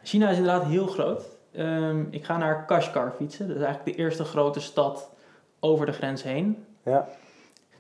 [0.03, 1.23] China is inderdaad heel groot.
[1.59, 3.49] Um, ik ga naar Kashgar fietsen.
[3.49, 5.11] Dat is eigenlijk de eerste grote stad
[5.61, 6.65] over de grens heen.
[6.83, 7.09] Ja.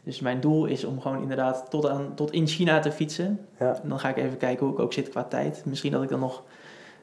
[0.02, 3.46] Dus mijn doel is om gewoon inderdaad tot, aan, tot in China te fietsen.
[3.58, 3.78] Ja.
[3.82, 5.62] En dan ga ik even kijken hoe ik ook zit qua tijd.
[5.64, 6.42] Misschien dat ik dan nog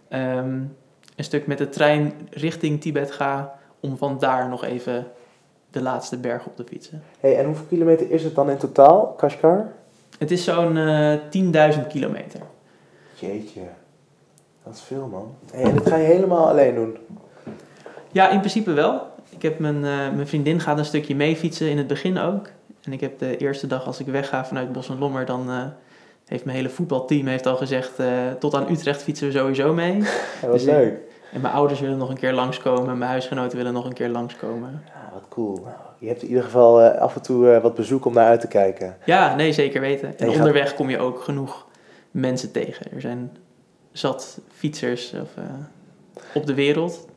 [0.09, 0.75] um,
[1.15, 3.59] een stuk met de trein richting Tibet ga.
[3.79, 5.07] Om van daar nog even
[5.71, 7.03] de laatste berg op te fietsen.
[7.19, 9.71] Hey, en hoeveel kilometer is het dan in totaal, Kashgar?
[10.17, 12.39] Het is zo'n eh 10.000 kilometer.
[13.13, 13.61] Jeetje,
[14.63, 15.35] dat is veel man.
[15.51, 16.97] Hey, en dit ga je helemaal alleen doen?
[18.11, 19.01] Ja, in principe wel.
[19.29, 22.49] Ik heb mijn, eh, mijn vriendin gaat een stukje mee fietsen in het begin ook.
[22.83, 25.65] En ik heb de eerste dag als ik wegga vanuit Bos en Lommer, dan eh,
[26.33, 28.07] heeft mijn hele voetbalteam heeft al gezegd, eh,
[28.39, 29.99] tot aan Utrecht fietsen we sowieso mee.
[30.41, 30.93] Dat was Dus leuk.
[31.33, 34.09] En mijn ouders willen nog een keer langskomen, en mijn huisgenoten willen nog een keer
[34.09, 34.83] langskomen.
[34.85, 35.67] Ja, wat cool.
[35.99, 38.39] Je hebt in ieder geval eh, af en toe eh, wat bezoek om naar uit
[38.41, 38.97] te kijken.
[39.05, 40.07] Ja, nee, zeker weten.
[40.07, 41.67] En En je gaat- onderweg kom je ook genoeg
[42.11, 42.85] mensen tegen.
[42.93, 43.37] Er zijn
[43.91, 45.29] zat fietsers of,
[46.33, 47.07] op de wereld.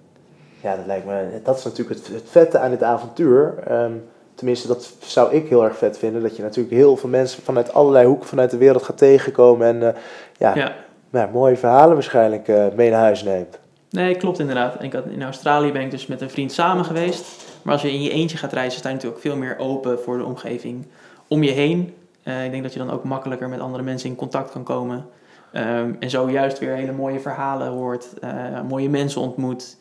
[0.61, 1.40] Ja, dat lijkt me.
[1.42, 3.55] Dat is natuurlijk het, het vette aan dit avontuur.
[3.66, 3.92] Ehm,
[4.37, 6.22] tenminste, dat zou ik heel erg vet vinden.
[6.22, 9.66] Dat je natuurlijk heel veel mensen vanuit allerlei hoeken vanuit de wereld gaat tegenkomen.
[9.66, 10.01] En eh,
[10.38, 10.72] ja, Ja.
[11.11, 13.59] nou, mooie verhalen waarschijnlijk eh, mee naar huis neemt.
[13.90, 14.83] Nee, klopt inderdaad.
[14.83, 17.25] Ik had, in Australië ben ik dus met een vriend samen geweest.
[17.62, 20.01] Maar als je in je eentje gaat reizen, sta je natuurlijk ook veel meer open
[20.01, 20.87] voor de omgeving
[21.29, 21.94] om je heen.
[22.22, 25.07] Eh, ik denk dat je dan ook makkelijker met andere mensen in contact kan komen.
[25.53, 28.07] Ehm, en zo juist weer hele mooie verhalen hoort,
[28.68, 29.77] mooie mensen ontmoet.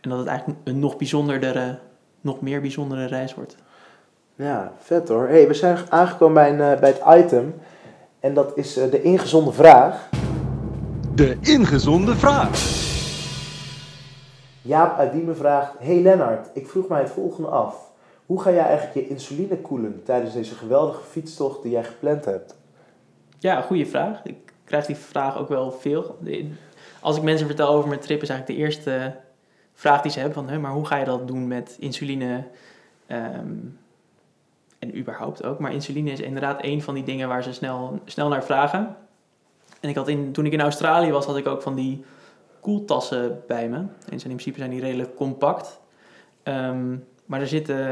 [0.00, 1.78] En dat het eigenlijk een nog bijzonderdere,
[2.20, 3.56] nog meer bijzondere reis wordt.
[4.38, 5.28] Ja, vet hoor.
[5.28, 7.54] hey, we zijn aangekomen bij, een, eh, bij het item.
[8.20, 10.08] En dat is eh, de ingezonde vraag.
[11.14, 12.50] De ingezonde vraag.
[14.62, 17.90] Jaap uit Diemen vraagt: Hey Lennart, ik vroeg mij het volgende af.
[18.26, 22.56] Hoe ga jij eigenlijk je insuline koelen tijdens deze geweldige fietstocht die jij gepland hebt?
[23.38, 24.20] Ja, goede vraag.
[24.24, 26.18] Ik krijg die vraag ook wel veel.
[27.00, 29.14] Als ik mensen vertel over mijn trip, is eigenlijk de eerste
[29.74, 32.44] vraag die ze hebben van, "Hè, maar hoe ga je dat doen met insuline?
[33.06, 33.54] Ehm,
[34.86, 35.58] en überhaupt ook.
[35.58, 38.96] Maar insuline is inderdaad een van die dingen waar ze snel, snel naar vragen.
[39.80, 42.04] En ik had in, toen ik in Australië was, had ik ook van die
[42.60, 43.76] koeltassen bij me.
[43.76, 45.80] En in principe zijn die redelijk compact.
[46.42, 46.96] Ehm,
[47.26, 47.88] maar er zitten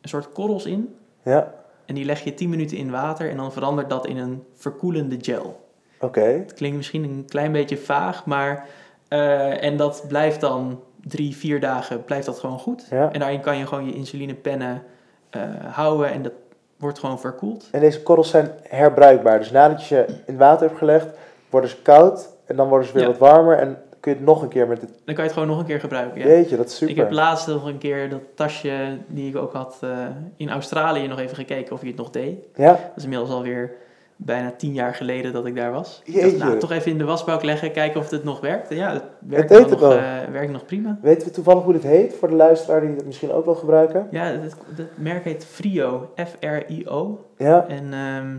[0.00, 0.94] een soort korrels in.
[1.22, 1.54] Ja,
[1.84, 5.16] En die leg je 10 minuten in water en dan verandert dat in een verkoelende
[5.20, 5.68] gel.
[6.00, 6.20] oké.
[6.20, 8.66] Het klinkt misschien een klein beetje vaag, maar...
[9.08, 12.86] eh, en dat blijft dan drie, vier dagen blijft dat gewoon goed.
[12.90, 13.12] Ja.
[13.12, 14.95] En daarin kan je gewoon je insulinepennen eh
[15.70, 16.32] houden en dat
[16.76, 17.68] wordt gewoon verkoeld.
[17.72, 19.38] En deze korrels zijn herbruikbaar.
[19.38, 21.06] Dus nadat je ze in water hebt gelegd,
[21.50, 22.28] worden ze koud.
[22.46, 23.08] En dan worden ze weer Ja.
[23.08, 23.58] wat warmer.
[23.58, 24.90] En kun je het nog een keer met het...
[24.90, 26.20] Dan kan je het gewoon nog een keer gebruiken.
[26.20, 26.26] Ja.
[26.26, 26.94] Jeetje, dat is super.
[26.94, 29.90] Ik heb laatst nog een keer dat tasje die ik ook had eh,
[30.36, 32.38] in Australië nog even gekeken of je het nog deed.
[32.54, 33.70] Ja, Dat is inmiddels alweer
[34.16, 36.00] bijna tien jaar geleden dat ik daar was.
[36.04, 38.70] Ik dacht, nou, toch even in de wasbak leggen, kijken of het nog werkt.
[38.70, 40.98] En ja, het werkt, het nog, eh, werkt nog prima.
[41.02, 42.14] weten we toevallig hoe dit heet?
[42.14, 44.08] Voor de luisteraar die het misschien ook wel gebruiken.
[44.10, 47.24] Ja, het, het merk heet Frio, F-R-I-O.
[47.36, 48.36] Ja, En ehm,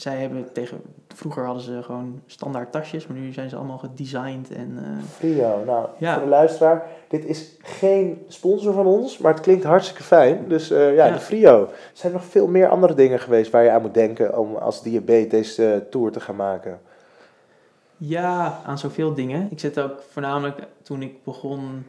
[0.00, 0.80] zij hebben tegen...
[1.14, 4.78] Vroeger hadden ze gewoon standaard tasjes, maar nu zijn ze allemaal gedesigned en...
[4.78, 5.62] eh, Frio.
[5.66, 6.14] Nou, Ja.
[6.14, 6.86] voor de luisteraar.
[7.08, 10.44] Dit is geen sponsor van ons, maar het klinkt hartstikke fijn.
[10.48, 11.12] Dus eh, ja, Ja.
[11.12, 11.62] de Frio.
[11.62, 14.82] Er zijn nog veel meer andere dingen geweest waar je aan moet denken om als
[14.82, 16.80] diabetes deze eh, tour te gaan maken.
[17.96, 19.48] Ja, aan zoveel dingen.
[19.50, 21.84] Ik zit ook voornamelijk toen ik begon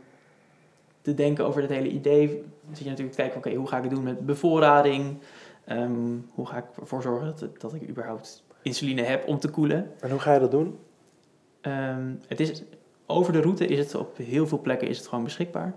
[1.01, 2.43] te denken over dit hele idee.
[2.71, 5.17] Zit je natuurlijk te kijken, oké, hoe ga ik het doen met bevoorrading?
[5.65, 9.91] Ehm, hoe ga ik ervoor zorgen dat, dat ik überhaupt insuline heb om te koelen?
[9.99, 10.79] En hoe ga je dat doen?
[11.61, 12.63] Ehm, het is,
[13.05, 15.73] over de route is het op heel veel plekken is het gewoon beschikbaar.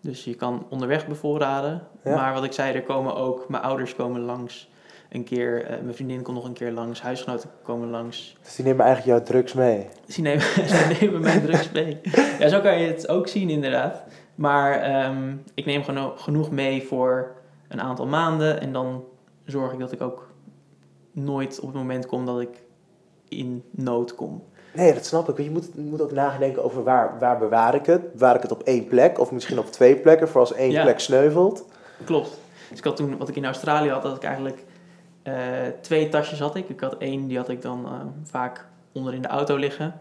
[0.00, 1.82] Dus je kan onderweg bevoorraden.
[2.04, 2.14] Ja.
[2.14, 4.70] Maar wat ik zei, er komen ook, mijn ouders komen langs
[5.10, 5.64] een keer.
[5.64, 7.02] eh, mijn vriendin komt nog een keer langs.
[7.02, 8.36] Huisgenoten komen langs.
[8.42, 9.86] Dus die nemen eigenlijk jouw drugs mee.
[10.06, 10.44] Dus die nemen,
[10.88, 12.00] die nemen mijn drugs mee.
[12.38, 14.02] Ja, zo kan je het ook zien inderdaad.
[14.34, 17.32] Maar ehm, ik neem geno- genoeg mee voor
[17.68, 18.60] een aantal maanden.
[18.60, 19.04] En dan
[19.44, 20.30] zorg ik dat ik ook
[21.12, 22.62] nooit op het moment kom dat ik
[23.28, 24.42] in nood kom.
[24.74, 25.36] Nee, dat snap ik.
[25.36, 28.12] Want je moet, moet ook nadenken over waar, waar bewaar ik het.
[28.12, 30.82] Bewaar ik het op één plek of misschien op twee plekken voor als één Ja.
[30.82, 31.64] plek sneuvelt.
[32.04, 32.38] Klopt.
[32.68, 34.64] Dus ik had toen, wat ik in Australië had, dat ik eigenlijk
[35.22, 35.34] eh,
[35.80, 36.68] twee tasjes had ik.
[36.68, 37.92] Ik had één, die had ik dan eh,
[38.24, 40.00] vaak onder in de auto liggen.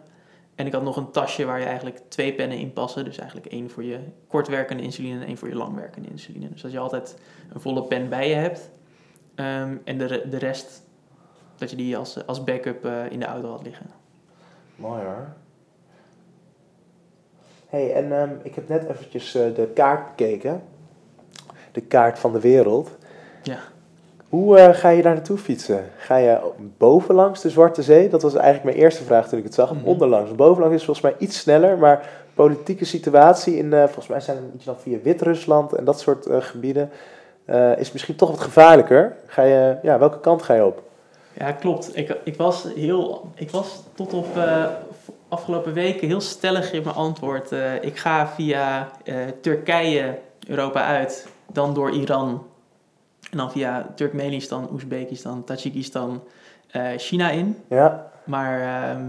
[0.56, 3.06] En ik had nog een tasje waar je eigenlijk twee pennen in passen.
[3.06, 6.50] Dus eigenlijk één voor je kortwerkende insuline en één voor je langwerkende insuline.
[6.50, 7.18] Dus dat je altijd
[7.54, 8.70] een volle pen bij je hebt.
[9.36, 10.84] Ehm, en de, de rest,
[11.58, 13.86] dat je die als, als backup eh, in de auto had liggen.
[14.76, 15.28] Mooi hoor.
[17.68, 20.64] hey, en ehm, ik heb net eventjes eh, de kaart bekeken.
[21.72, 22.90] De kaart van de wereld.
[23.44, 23.60] Ja.
[24.32, 25.86] Hoe eh, ga je daar naartoe fietsen?
[25.98, 26.40] Ga je
[26.78, 28.10] bovenlangs de Zwarte Zee?
[28.10, 29.74] Dat was eigenlijk mijn eerste vraag toen ik het zag.
[29.74, 29.86] Mhm.
[29.86, 30.36] onderlangs?
[30.36, 34.46] Bovenlangs is volgens mij iets sneller, maar politieke situatie in, eh, volgens mij zijn het
[34.56, 36.90] iets dan via Wit-Rusland en dat soort eh, gebieden,
[37.46, 39.16] eh, is misschien toch wat gevaarlijker.
[39.26, 40.84] Ga je, ja, welke kant ga je op?
[41.34, 41.98] Ja, klopt.
[41.98, 44.66] Ik, ik, was heel, ik was tot op eh,
[45.28, 47.52] afgelopen weken heel stellig in mijn antwoord.
[47.52, 48.90] Eh, ik ga via
[49.42, 52.46] Turkije Europa uit dan door Iran
[53.32, 56.24] en dan via Turkmenistan, Oezbekistan, Tajikistan,
[56.98, 57.58] China in.
[57.68, 59.04] Ja, Maar ehm,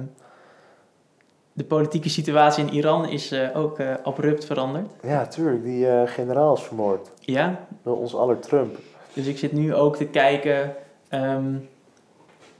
[1.52, 4.90] de politieke situatie in Iran is eh, ook eh, abrupt veranderd.
[5.02, 5.64] ja tuurlijk.
[5.64, 7.10] Die eh, generaal is vermoord.
[7.20, 8.76] Ja, Door ons aller Trump.
[9.12, 10.74] dus ik zit nu ook te kijken
[11.08, 11.54] ehm,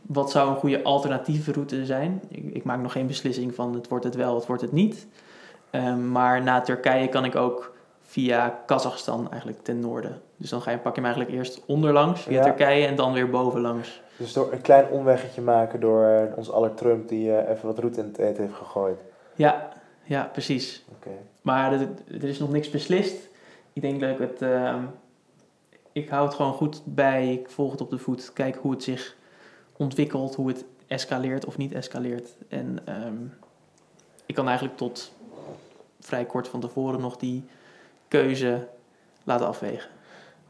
[0.03, 2.21] wat zou een goede alternatieve route zijn.
[2.29, 5.07] Ik, ik maak nog geen beslissing van het wordt het wel, het wordt het niet.
[5.71, 10.21] Ehm, maar na Turkije kan ik ook via Kazachstan eigenlijk ten noorden.
[10.37, 12.43] Dus dan ga je, pak je hem eigenlijk eerst onderlangs via Ja.
[12.43, 14.03] Turkije en dan weer bovenlangs.
[14.17, 17.79] Dus door een klein omweggetje maken door eh, ons aller Trump die eh, even wat
[17.79, 18.99] roet in het eten heeft gegooid.
[19.35, 19.73] Ja,
[20.03, 20.85] ja, precies.
[20.97, 21.11] Oké.
[21.43, 23.29] Maar er, er is nog niks beslist.
[23.73, 24.43] Ik denk dat ik het.
[24.43, 24.83] ehm,
[25.93, 27.33] ik hou het gewoon goed bij.
[27.33, 28.33] Ik volg het op de voet.
[28.33, 29.17] Kijk hoe het zich
[29.77, 30.35] ontwikkelt.
[30.35, 32.31] Hoe het escaleert of niet escaleert.
[32.49, 33.17] En ehm,
[34.27, 35.13] ik kan eigenlijk tot
[36.01, 37.45] vrij kort van tevoren nog die
[38.09, 38.69] keuze
[39.25, 39.91] laten afwegen.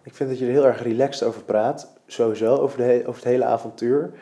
[0.02, 1.92] Ik vind dat je er heel erg relaxed over praat.
[2.12, 4.12] Sowieso, over, de over het hele avontuur.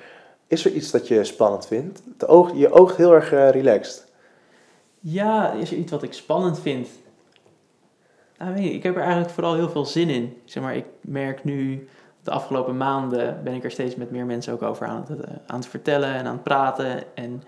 [0.47, 2.03] Is er iets dat je spannend vindt?
[2.19, 4.13] De oog, je oogt heel erg eh, relaxed.
[5.01, 6.89] Ja, is er iets wat ik spannend vind?
[8.39, 10.37] Nou, weet je, ik heb er eigenlijk vooral heel veel zin in.
[10.45, 11.89] Zeg maar, ik merk nu,
[12.23, 15.35] de afgelopen maanden ben ik er steeds met meer mensen ook over aan het, eh,
[15.47, 17.03] aan het vertellen en aan het praten.
[17.15, 17.43] En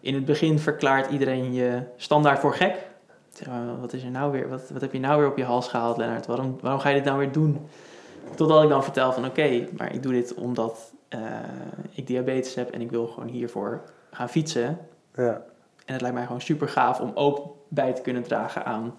[0.00, 2.86] in het begin verklaart iedereen je standaard voor gek.
[3.32, 5.44] Zeg maar, wat is er nou weer, wat, wat heb je nou weer op je
[5.44, 6.26] hals gehaald, Lennart?
[6.26, 7.68] Waarom, waarom ga je dit nou weer doen?
[8.34, 11.20] Totdat ik dan vertel van oké, maar ik doe dit omdat eh,
[11.90, 14.78] ik diabetes heb en ik wil gewoon hiervoor gaan fietsen.
[15.14, 15.42] Ja.
[15.84, 18.94] En het lijkt mij gewoon super gaaf om ook bij te kunnen dragen aan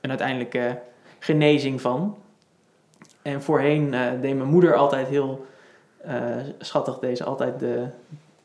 [0.00, 0.78] een uiteindelijke
[1.18, 2.16] genezing van.
[3.22, 5.46] En voorheen eh, deed mijn moeder altijd heel
[5.98, 7.86] eh, schattig deze altijd de,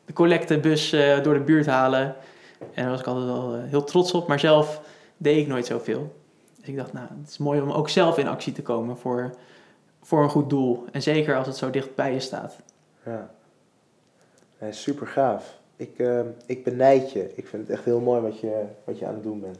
[0.04, 0.90] de collectebus
[1.22, 2.14] door de buurt halen.
[2.58, 4.80] En daar was ik altijd wel heel trots op, maar zelf
[5.16, 6.16] deed ik nooit zoveel.
[6.58, 9.30] Dus ik dacht, nou, het is mooi om ook zelf in actie te komen voor,
[10.08, 10.84] voor een goed doel.
[10.92, 12.56] En zeker als het zo dicht bij je staat.
[13.04, 13.30] ja.
[14.60, 15.58] Nee, super gaaf.
[15.76, 17.32] Ik, eh, ik benijd je.
[17.34, 19.58] Ik vind het echt heel mooi wat je, wat je aan het doen bent.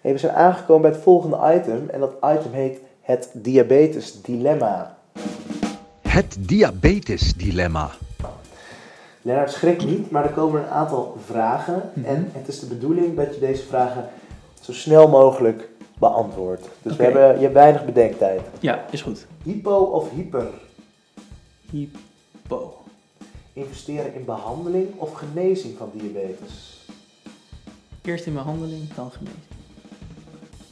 [0.00, 1.88] Hey, we zijn aangekomen bij het volgende item.
[1.88, 4.96] En dat item heet het diabetes dilemma.
[6.00, 7.90] Het diabetesdilemma.
[9.22, 11.90] Lennart, schrik niet, maar er komen een aantal vragen.
[11.94, 12.06] Mhm.
[12.06, 14.08] En het is de bedoeling dat je deze vragen
[14.60, 15.68] zo snel mogelijk
[16.00, 16.68] beantwoordt.
[16.82, 18.40] Dus we hebben, je hebt weinig bedenktijd.
[18.60, 19.26] Ja, is goed.
[19.42, 20.48] Hypo of hyper?
[21.70, 22.78] Hypo.
[23.52, 26.84] Investeren in behandeling of genezing van diabetes?
[28.02, 29.42] Eerst in behandeling, dan genezing.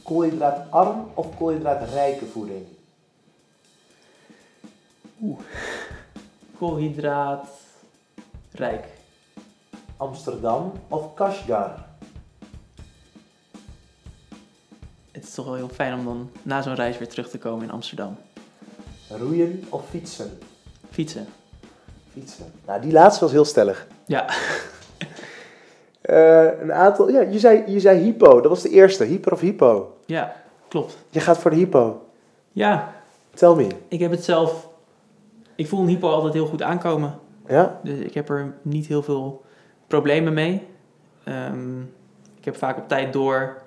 [0.03, 2.65] Koolhydraatarm of koolhydraatrijke voeding?
[6.57, 7.47] Koolhydraat
[8.51, 8.85] rijk.
[9.97, 11.88] Amsterdam of Kashgar?
[15.19, 17.63] Het is toch wel heel fijn om dan na zo'n reis weer terug te komen
[17.63, 18.17] in Amsterdam.
[19.09, 20.37] Roeien of fietsen?
[20.91, 21.27] Fietsen.
[22.13, 22.45] Fietsen.
[22.65, 23.87] Nou, die laatste was heel stellig.
[24.05, 24.25] Ja,
[26.01, 28.41] Eh, een aantal, ja, je zei, je zei hypo.
[28.41, 29.03] Dat was de eerste.
[29.03, 29.97] Hyper of hypo?
[30.05, 30.35] ja,
[30.67, 30.97] klopt.
[31.09, 32.05] Je gaat voor de hypo.
[32.51, 32.93] Ja,
[33.33, 33.67] Tell me.
[33.87, 34.69] ik heb het zelf...
[35.55, 37.19] Ik voel een hypo altijd heel goed aankomen.
[37.47, 37.79] Ja?
[37.83, 39.41] Dus ik heb er niet heel veel
[39.87, 40.67] problemen mee.
[41.23, 41.81] Ehm,
[42.37, 43.61] ik heb vaak op tijd door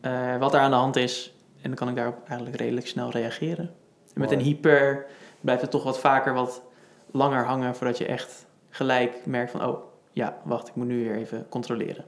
[0.00, 1.34] eh, wat er aan de hand is.
[1.62, 3.70] En dan kan ik daarop eigenlijk redelijk snel reageren.
[4.14, 5.06] En met een hyper
[5.40, 6.62] blijft het toch wat vaker wat
[7.10, 7.74] langer hangen...
[7.74, 9.64] voordat je echt gelijk merkt van...
[9.64, 9.78] oh,
[10.12, 12.04] ja, wacht, ik moet nu weer even controleren.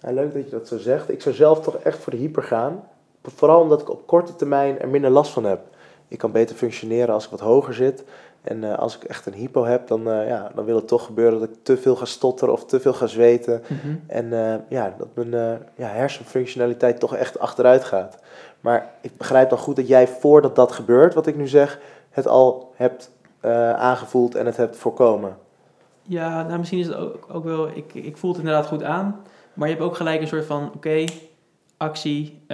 [0.00, 1.10] Ja, leuk dat je dat zo zegt.
[1.10, 2.84] Ik zou zelf toch echt voor de hyper gaan.
[3.22, 5.60] Vooral omdat ik op korte termijn er minder last van heb.
[6.08, 8.04] Ik kan beter functioneren als ik wat hoger zit.
[8.42, 11.04] En eh, als ik echt een hypo heb, dan, eh, ja, dan wil het toch
[11.04, 13.62] gebeuren dat ik te veel ga stotteren of te veel ga zweten.
[13.66, 13.94] Mhm.
[14.06, 18.18] En eh, ja, dat mijn ja, hersenfunctionaliteit toch echt achteruit gaat.
[18.60, 21.78] Maar ik begrijp dan goed dat jij voordat dat gebeurt, wat ik nu zeg,
[22.10, 23.10] het al hebt
[23.76, 25.36] aangevoeld en het hebt voorkomen.
[26.02, 27.68] Ja, nou misschien is het ook, ook wel...
[27.68, 29.20] Ik, ik voel het inderdaad goed aan.
[29.54, 30.70] Maar je hebt ook gelijk een soort van...
[30.74, 31.04] Oké,
[31.76, 32.44] actie.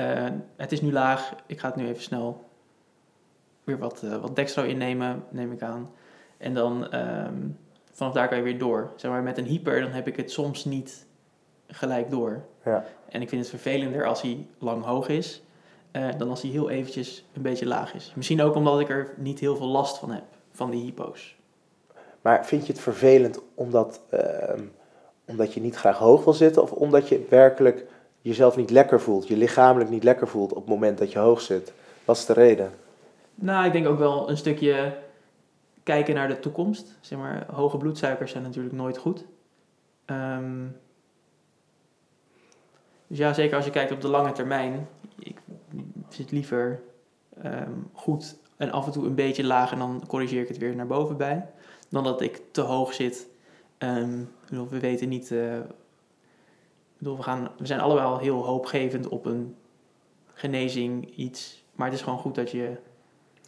[0.57, 1.35] het is nu laag.
[1.47, 2.48] Ik ga het nu even snel
[3.69, 5.91] weer wat, eh, wat dextro innemen, neem ik aan.
[6.39, 7.35] En dan ehm,
[7.93, 8.91] vanaf daar kan je weer door.
[8.97, 11.07] Zeg maar, met een hyper dan heb ik het soms niet
[11.67, 12.43] gelijk door.
[12.65, 12.85] Ja.
[13.09, 15.43] En ik vind het vervelender als hij lang hoog is...
[15.91, 18.13] eh, dan als hij heel eventjes een beetje laag is.
[18.17, 21.37] Misschien ook omdat ik er niet heel veel last van heb, van die hypo's.
[22.23, 24.63] Maar vind je het vervelend omdat, ehm,
[25.25, 26.63] omdat je niet graag hoog wil zitten?
[26.63, 27.85] Of omdat je werkelijk
[28.21, 31.41] jezelf niet lekker voelt, je lichamelijk niet lekker voelt op het moment dat je hoog
[31.41, 31.73] zit?
[32.05, 32.71] Wat is de reden?
[33.41, 34.99] Nou, ik denk ook wel een stukje
[35.83, 36.99] kijken naar de toekomst.
[37.01, 39.25] Zeg maar, hoge bloedsuikers zijn natuurlijk nooit goed.
[40.05, 40.67] Ehm,
[43.07, 44.89] dus ja, zeker als je kijkt op de lange termijn.
[45.19, 45.41] Ik
[46.09, 46.83] zit liever
[47.43, 50.77] ehm, goed en af en toe een beetje laag en dan corrigeer ik het weer
[50.77, 51.51] naar boven bij.
[51.89, 53.29] Dan dat ik te hoog zit.
[54.49, 55.31] Bedoel, we weten niet.
[55.31, 55.67] ik
[56.99, 59.57] bedoel, we, gaan, we zijn allemaal heel hoopgevend op een
[60.33, 61.65] genezing, iets.
[61.75, 62.77] Maar het is gewoon goed dat je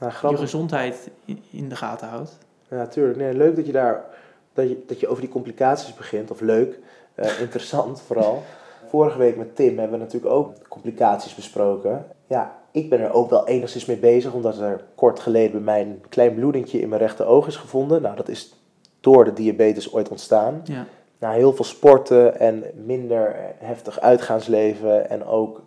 [0.00, 1.10] Nou, je gezondheid
[1.50, 2.38] in, de gaten houdt.
[2.70, 3.18] Ja, tuurlijk.
[3.18, 4.04] Nee, leuk dat je daar
[4.52, 6.30] dat je, dat je over die complicaties begint.
[6.30, 6.78] Of leuk,
[7.14, 8.42] eh, interessant vooral.
[8.88, 12.06] Vorige week met Tim hebben we natuurlijk ook complicaties besproken.
[12.26, 15.80] Ja, ik ben er ook wel enigszins mee bezig, omdat er kort geleden bij mij
[15.80, 18.02] een klein bloedingje in mijn rechter oog is gevonden.
[18.02, 18.54] Nou, dat is
[19.00, 20.60] door de diabetes ooit ontstaan.
[20.64, 20.86] Ja.
[21.18, 25.62] Na heel veel sporten en minder heftig uitgaansleven en ook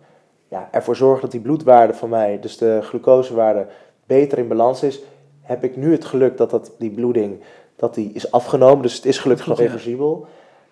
[0.48, 3.66] ja, ervoor zorgen dat die bloedwaarde van mij, dus de glucosewaarde,
[4.06, 5.00] beter in balans is,
[5.40, 7.40] heb ik nu het geluk dat, dat die bloeding
[7.76, 8.82] dat die is afgenomen.
[8.82, 10.26] Dus het is gelukkig nog reversibel.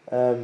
[0.05, 0.39] Ehm,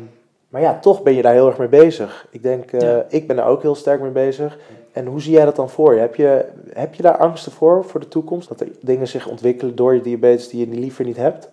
[0.49, 2.27] maar ja, toch ben je daar heel erg mee bezig.
[2.31, 3.07] Ik denk, eh, Ja.
[3.09, 4.59] ik ben daar ook heel sterk mee bezig.
[4.93, 6.01] En hoe zie jij dat dan voor je?
[6.01, 8.49] Heb je, heb je daar angsten voor, voor de toekomst?
[8.49, 11.51] Dat er dingen zich ontwikkelen door je diabetes die je liever niet hebt?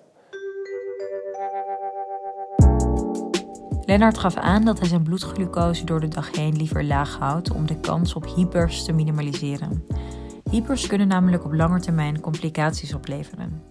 [3.85, 7.67] Lennart gaf aan dat hij zijn bloedglucose door de dag heen liever laag houdt om
[7.67, 9.85] de kans op hypers te minimaliseren.
[10.63, 13.61] Kunnen namelijk op lange termijn complicaties opleveren.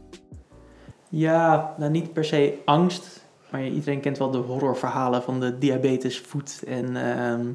[1.09, 3.23] Ja, nou niet per se angst.
[3.51, 7.47] Maar iedereen kent wel de horrorverhalen van de diabetesvoet en ehm,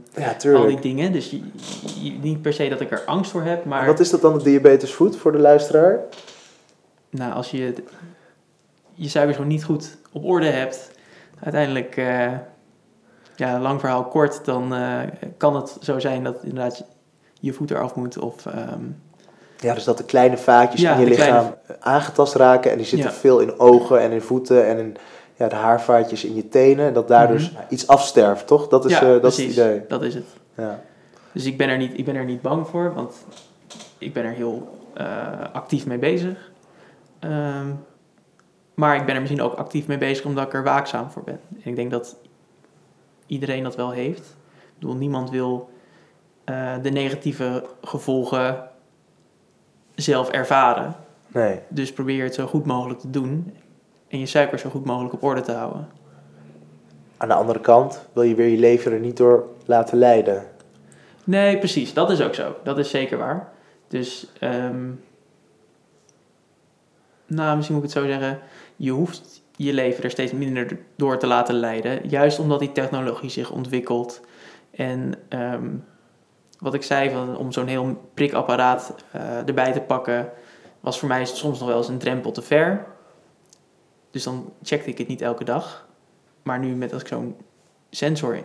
[0.43, 1.11] Ja, al die dingen.
[1.11, 1.41] Dus je-
[2.03, 4.37] je- niet per se dat ik er angst voor heb, maar Wat is dat dan,
[4.37, 5.99] de diabetesvoet, voor de luisteraar?
[7.09, 7.73] nou, als je
[8.93, 10.91] je suikers gewoon niet goed op orde hebt,
[11.39, 12.31] uiteindelijk, eh,
[13.35, 14.99] ja, lang verhaal kort, dan eh,
[15.37, 16.85] kan het zo zijn dat inderdaad
[17.39, 18.83] je voet eraf moet of ehm,
[19.61, 22.71] Ja, dus dat de kleine vaatjes Ja, in je lichaam kleine- aangetast raken.
[22.71, 23.15] En die zitten Ja.
[23.15, 24.95] veel in ogen en in voeten en in
[25.35, 26.85] ja, de haarvaatjes in je tenen.
[26.87, 27.33] En dat daar Mhm.
[27.33, 28.67] dus iets afsterft, toch?
[28.67, 29.81] Dat is, ja, eh, dat is het idee.
[29.87, 30.25] dat is het.
[30.55, 30.79] Ja.
[31.31, 33.15] Dus ik ben er niet, ik ben er niet bang voor, want
[33.97, 35.05] ik ben er heel eh,
[35.53, 36.51] actief mee bezig.
[37.19, 37.67] Ehm,
[38.73, 41.39] maar ik ben er misschien ook actief mee bezig omdat ik er waakzaam voor ben.
[41.63, 42.17] En ik denk dat
[43.25, 44.19] iedereen dat wel heeft.
[44.55, 45.69] Ik bedoel, niemand wil
[46.43, 48.68] eh, de negatieve gevolgen
[50.01, 50.95] zelf ervaren.
[51.27, 51.59] Nee.
[51.67, 53.53] Dus probeer het zo goed mogelijk te doen
[54.07, 55.87] en je suikers zo goed mogelijk op orde te houden.
[57.17, 60.43] Aan de andere kant wil je weer je leven er niet door laten leiden.
[61.23, 61.93] Nee, precies.
[61.93, 62.55] Dat is ook zo.
[62.63, 63.51] Dat is zeker waar.
[63.87, 64.89] Dus, ehm,
[67.27, 68.39] nou, misschien moet ik het zo zeggen.
[68.75, 72.09] Je hoeft je leven er steeds minder door te laten leiden.
[72.09, 74.21] Juist omdat die technologie zich ontwikkelt.
[74.71, 75.67] En ehm,
[76.59, 80.29] wat ik zei, van, om zo'n heel prikapparaat eh, erbij te pakken,
[80.79, 82.85] was voor mij soms nog wel eens een drempel te ver.
[84.11, 85.87] Dus dan checkte ik het niet elke dag.
[86.43, 87.35] Maar nu met als ik zo'n
[87.89, 88.35] sensor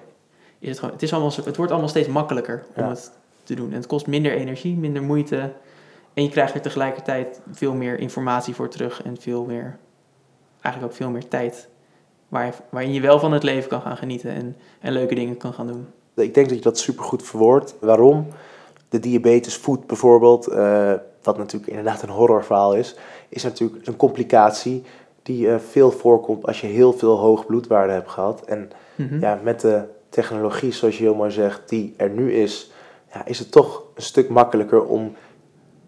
[0.58, 2.88] is het gewoon, het, is allemaal, het wordt allemaal steeds makkelijker om Ja.
[2.88, 3.12] het
[3.42, 3.70] te doen.
[3.70, 5.52] En het kost minder energie, minder moeite.
[6.14, 9.78] En je krijgt er tegelijkertijd veel meer informatie voor terug en veel meer,
[10.60, 11.68] eigenlijk ook veel meer tijd.
[12.28, 15.52] Waar waarin je wel van het leven kan gaan genieten en, en leuke dingen kan
[15.54, 15.86] gaan doen.
[16.14, 17.74] Ik denk dat je dat supergoed verwoordt.
[17.80, 18.26] Waarom?
[18.88, 20.92] De diabetesvoet bijvoorbeeld, eh,
[21.22, 22.96] wat natuurlijk inderdaad een horrorverhaal is,
[23.28, 24.82] is natuurlijk een complicatie
[25.22, 28.42] die eh, veel voorkomt als je heel veel hoge bloedwaarde hebt gehad.
[28.44, 29.20] En Mhm.
[29.20, 32.70] ja, met de technologie, zoals je heel mooi zegt, die er nu is,
[33.12, 35.14] ja, is het toch een stuk makkelijker om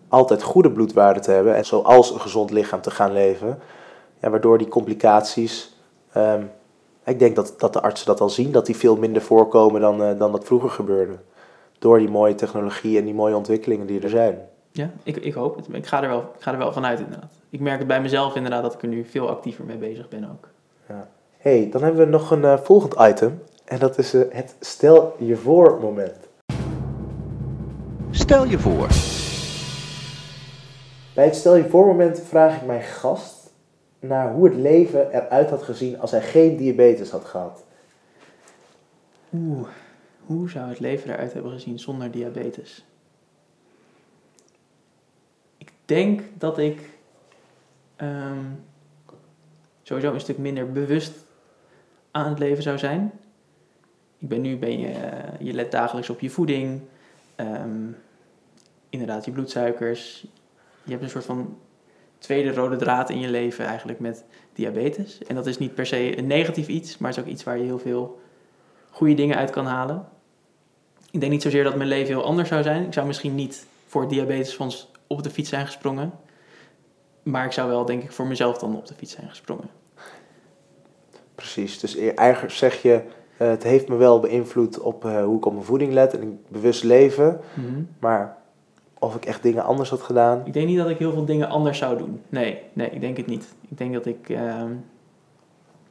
[0.09, 3.59] altijd goede bloedwaarden te hebben en zoals een gezond lichaam te gaan leven.
[4.21, 5.77] Ja, waardoor die complicaties,
[6.13, 6.43] ehm,
[7.07, 10.03] ik denk dat, dat de artsen dat al zien, dat die veel minder voorkomen dan,
[10.03, 11.17] eh, dan dat vroeger gebeurde.
[11.79, 14.39] Door die mooie technologie en die mooie ontwikkelingen die er zijn.
[14.73, 15.67] Ja, ik, ik hoop het.
[15.73, 17.33] Ik ga, er wel, ik ga er wel vanuit inderdaad.
[17.51, 20.31] Ik merk het bij mezelf inderdaad dat ik er nu veel actiever mee bezig ben
[20.31, 20.49] ook.
[21.37, 23.43] hey, dan hebben we nog een eh, volgend item.
[23.65, 26.29] En dat is eh, het stel je voor moment.
[28.11, 28.89] Stel je voor.
[31.15, 33.46] Bij het stel je voor moment vraag ik mijn gast
[34.01, 37.65] naar hoe het leven eruit had gezien als hij geen diabetes had gehad.
[39.33, 39.69] Oeh,
[40.27, 42.85] hoe zou het leven eruit hebben gezien zonder diabetes?
[45.59, 46.91] Ik denk dat ik
[47.97, 48.45] ehm,
[49.83, 51.13] sowieso een stuk minder bewust
[52.11, 53.13] aan het leven zou zijn.
[54.19, 56.81] Ik ben nu, ben je, eh, je let dagelijks op je voeding,
[57.35, 57.91] ehm,
[58.89, 60.27] inderdaad je bloedsuikers.
[60.83, 61.57] Je hebt een soort van
[62.19, 65.19] tweede rode draad in je leven eigenlijk met diabetes.
[65.27, 67.59] En dat is niet per se een negatief iets, maar het is ook iets waar
[67.59, 68.21] je heel veel
[68.91, 70.09] goede dingen uit kan halen.
[71.11, 72.85] Ik denk niet zozeer dat mijn leven heel anders zou zijn.
[72.85, 76.13] Ik zou misschien niet voor het diabetesfonds op de fiets zijn gesprongen.
[77.23, 79.71] Maar ik zou wel, denk ik, voor mezelf dan op de fiets zijn gesprongen.
[81.35, 83.03] Precies, dus e- eigenlijk zeg je,
[83.37, 86.23] eh, het heeft me wel beïnvloed op eh, hoe ik op mijn voeding let en
[86.23, 87.41] ik bewust leven.
[87.99, 88.37] Maar
[88.99, 90.43] of ik echt dingen anders had gedaan.
[90.45, 92.23] Ik denk niet dat ik heel veel dingen anders zou doen.
[92.29, 93.55] Nee, nee, ik denk het niet.
[93.69, 94.73] Ik denk dat ik ehm,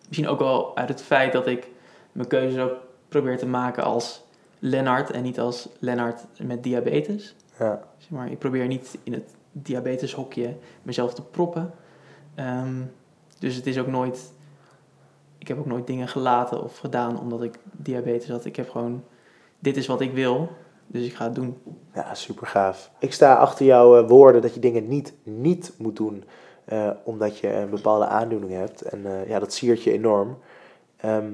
[0.07, 1.69] misschien ook wel uit het feit dat ik
[2.11, 2.73] mijn keuzes ook
[3.09, 4.25] probeer te maken als
[4.59, 7.35] Lennart en niet als Lennart met diabetes.
[7.59, 7.81] Ja.
[7.97, 11.73] Zeg maar, ik probeer niet in het diabeteshokje mezelf te proppen.
[12.35, 12.81] Ehm,
[13.39, 14.33] dus het is ook nooit.
[15.37, 18.45] Ik heb ook nooit dingen gelaten of gedaan omdat ik diabetes had.
[18.45, 19.03] Ik heb gewoon.
[19.59, 20.49] Dit is wat ik wil,
[20.87, 21.57] dus ik ga het doen.
[21.93, 22.91] Ja, super gaaf.
[22.99, 26.23] Ik sta achter jouw eh, woorden dat je dingen niet, niet moet doen
[26.65, 28.81] eh, omdat je een bepaalde aandoening hebt.
[28.81, 30.37] En eh, ja, dat siert je enorm.
[30.97, 31.31] Ehm,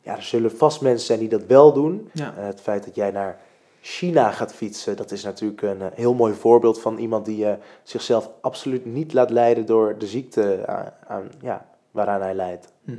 [0.00, 2.10] ja, er zullen vast mensen zijn die dat wel doen.
[2.12, 2.32] Ja.
[2.36, 3.40] Het feit dat jij naar
[3.80, 7.46] China gaat fietsen, dat is natuurlijk een heel mooi voorbeeld van iemand die
[7.82, 12.72] zichzelf absoluut niet laat leiden door de ziekte aan, aan, ja, waaraan hij lijdt.
[12.82, 12.96] Mhm.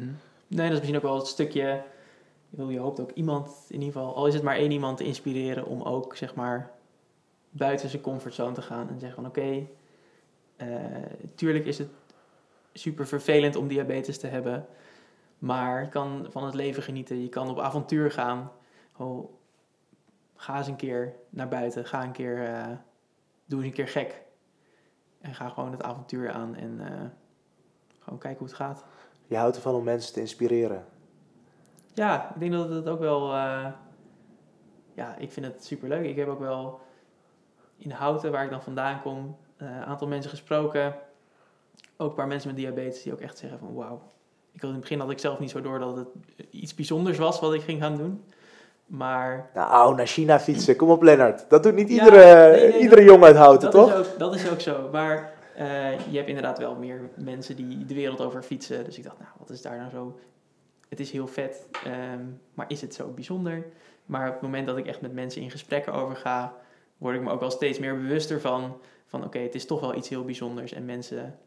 [0.47, 1.81] Nee, dat is misschien ook wel het stukje.
[2.49, 5.65] Je hoopt ook iemand, in ieder geval, al is het maar één iemand, te inspireren
[5.65, 6.71] om ook zeg maar
[7.49, 9.67] buiten zijn comfortzone te gaan en zeggen van oké,
[10.55, 10.67] eh,
[11.35, 11.89] tuurlijk is het
[12.73, 14.65] super vervelend om diabetes te hebben,
[15.39, 18.51] maar je kan van het leven genieten, je kan op avontuur gaan.
[18.97, 19.33] Oh,
[20.35, 22.67] ga eens een keer naar buiten, ga een keer, eh,
[23.45, 24.21] doe eens een keer gek.
[25.21, 27.05] En ga gewoon het avontuur aan en eh,
[27.99, 28.85] gewoon kijken hoe het gaat.
[29.27, 30.85] Je houdt ervan om mensen te inspireren.
[31.97, 33.33] Ja, ik denk dat het ook wel.
[33.33, 33.65] eh,
[34.93, 36.05] ja, ik vind het super leuk.
[36.05, 36.79] Ik heb ook wel
[37.77, 40.95] in Houten, waar ik dan vandaan kom, eh, een aantal mensen gesproken.
[41.97, 44.01] Ook een paar mensen met diabetes die ook echt zeggen van wauw.
[44.51, 46.07] Ik had in het begin had ik zelf niet zo door dat het
[46.49, 48.23] iets bijzonders was wat ik ging gaan doen.
[48.85, 50.75] Maar Nou, naar China fietsen.
[50.75, 51.49] Kom op, Lennart.
[51.49, 53.99] Dat doet niet Ja, iedere, nee, nee, iedere jongen uit Houten, dat toch?
[53.99, 54.89] is, ook, dat is ook zo.
[54.91, 58.83] Maar eh, je hebt inderdaad wel meer mensen die de wereld over fietsen.
[58.85, 60.19] Dus ik dacht, nou, wat is daar nou zo...
[60.89, 62.23] Het is heel vet, ehm,
[62.53, 63.65] maar is het zo bijzonder?
[64.05, 66.53] Maar op het moment dat ik echt met mensen in gesprekken over ga...
[66.97, 68.77] word ik me ook wel steeds meer bewuster van...
[69.05, 70.73] van oké, het is toch wel iets heel bijzonders.
[70.73, 71.39] En mensen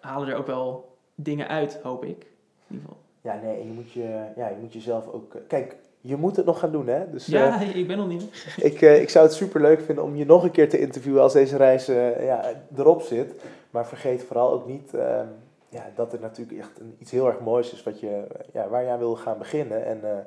[0.00, 2.26] halen er ook wel dingen uit, hoop ik.
[2.66, 3.02] In ieder geval.
[3.22, 5.34] Ja, nee, en je moet, je, ja, je moet jezelf ook...
[5.34, 7.10] eh, Kijk, je moet het nog gaan doen, hè?
[7.10, 8.54] Dus, Ja, eh, ik ben nog niet...
[8.56, 11.22] ik, eh, ik zou het super leuk vinden om je nog een keer te interviewen
[11.22, 11.86] als deze reis
[12.20, 13.42] ja, erop zit.
[13.70, 15.26] Maar vergeet vooral ook niet ehm,
[15.68, 18.82] ja, dat er natuurlijk echt een, iets heel erg moois is wat je, ja, waar
[18.82, 19.84] je aan wil gaan beginnen.
[19.84, 20.18] En eh,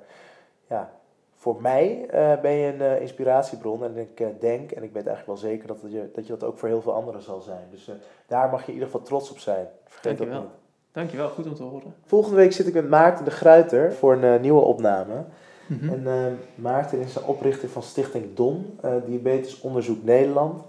[0.68, 0.92] ja,
[1.36, 3.84] voor mij eh, ben je een eh, inspiratiebron.
[3.84, 6.58] En ik denk, en ik weet eigenlijk wel zeker, dat, je, dat je dat ook
[6.58, 7.68] voor heel veel anderen zal zijn.
[7.72, 7.92] Dus
[8.28, 9.68] daar mag je in ieder geval trots op zijn.
[9.86, 10.42] Vergeet dat Dankjewel.
[10.42, 10.60] niet.
[10.92, 11.96] Dankjewel, goed om te horen.
[12.06, 15.24] Volgende week zit ik met Maarten de Gruiter voor een nieuwe opname.
[15.68, 16.08] Mhm.
[16.08, 20.64] En Maarten is de oprichter van Stichting DON, Diabetes Onderzoek Nederland.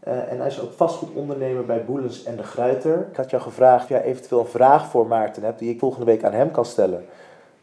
[0.00, 3.06] Eh, en hij is ook vastgoedondernemer bij Boelens en de Gruiter.
[3.10, 6.06] Ik had jou gevraagd of jij eventueel een vraag voor Maarten hebt die ik volgende
[6.06, 7.04] week aan hem kan stellen.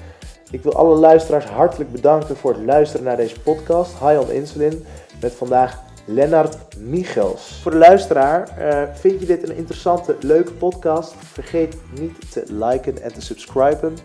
[0.50, 4.84] Ik wil alle luisteraars hartelijk bedanken voor het luisteren naar deze podcast High on Insulin
[5.20, 7.59] met vandaag Lennart Michels.
[7.62, 11.14] Voor de luisteraar, eh, vind je dit een interessante, leuke podcast?
[11.32, 13.96] Vergeet niet te liken en te subscriben.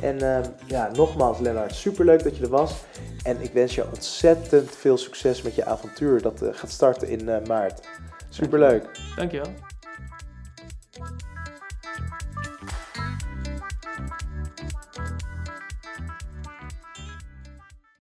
[0.00, 2.74] En eh, ja, nogmaals Lennart, superleuk dat je er was.
[3.22, 7.28] En ik wens je ontzettend veel succes met je avontuur dat eh, gaat starten in
[7.28, 7.88] eh, maart.
[8.28, 8.84] Superleuk.
[9.16, 9.67] dankjewel.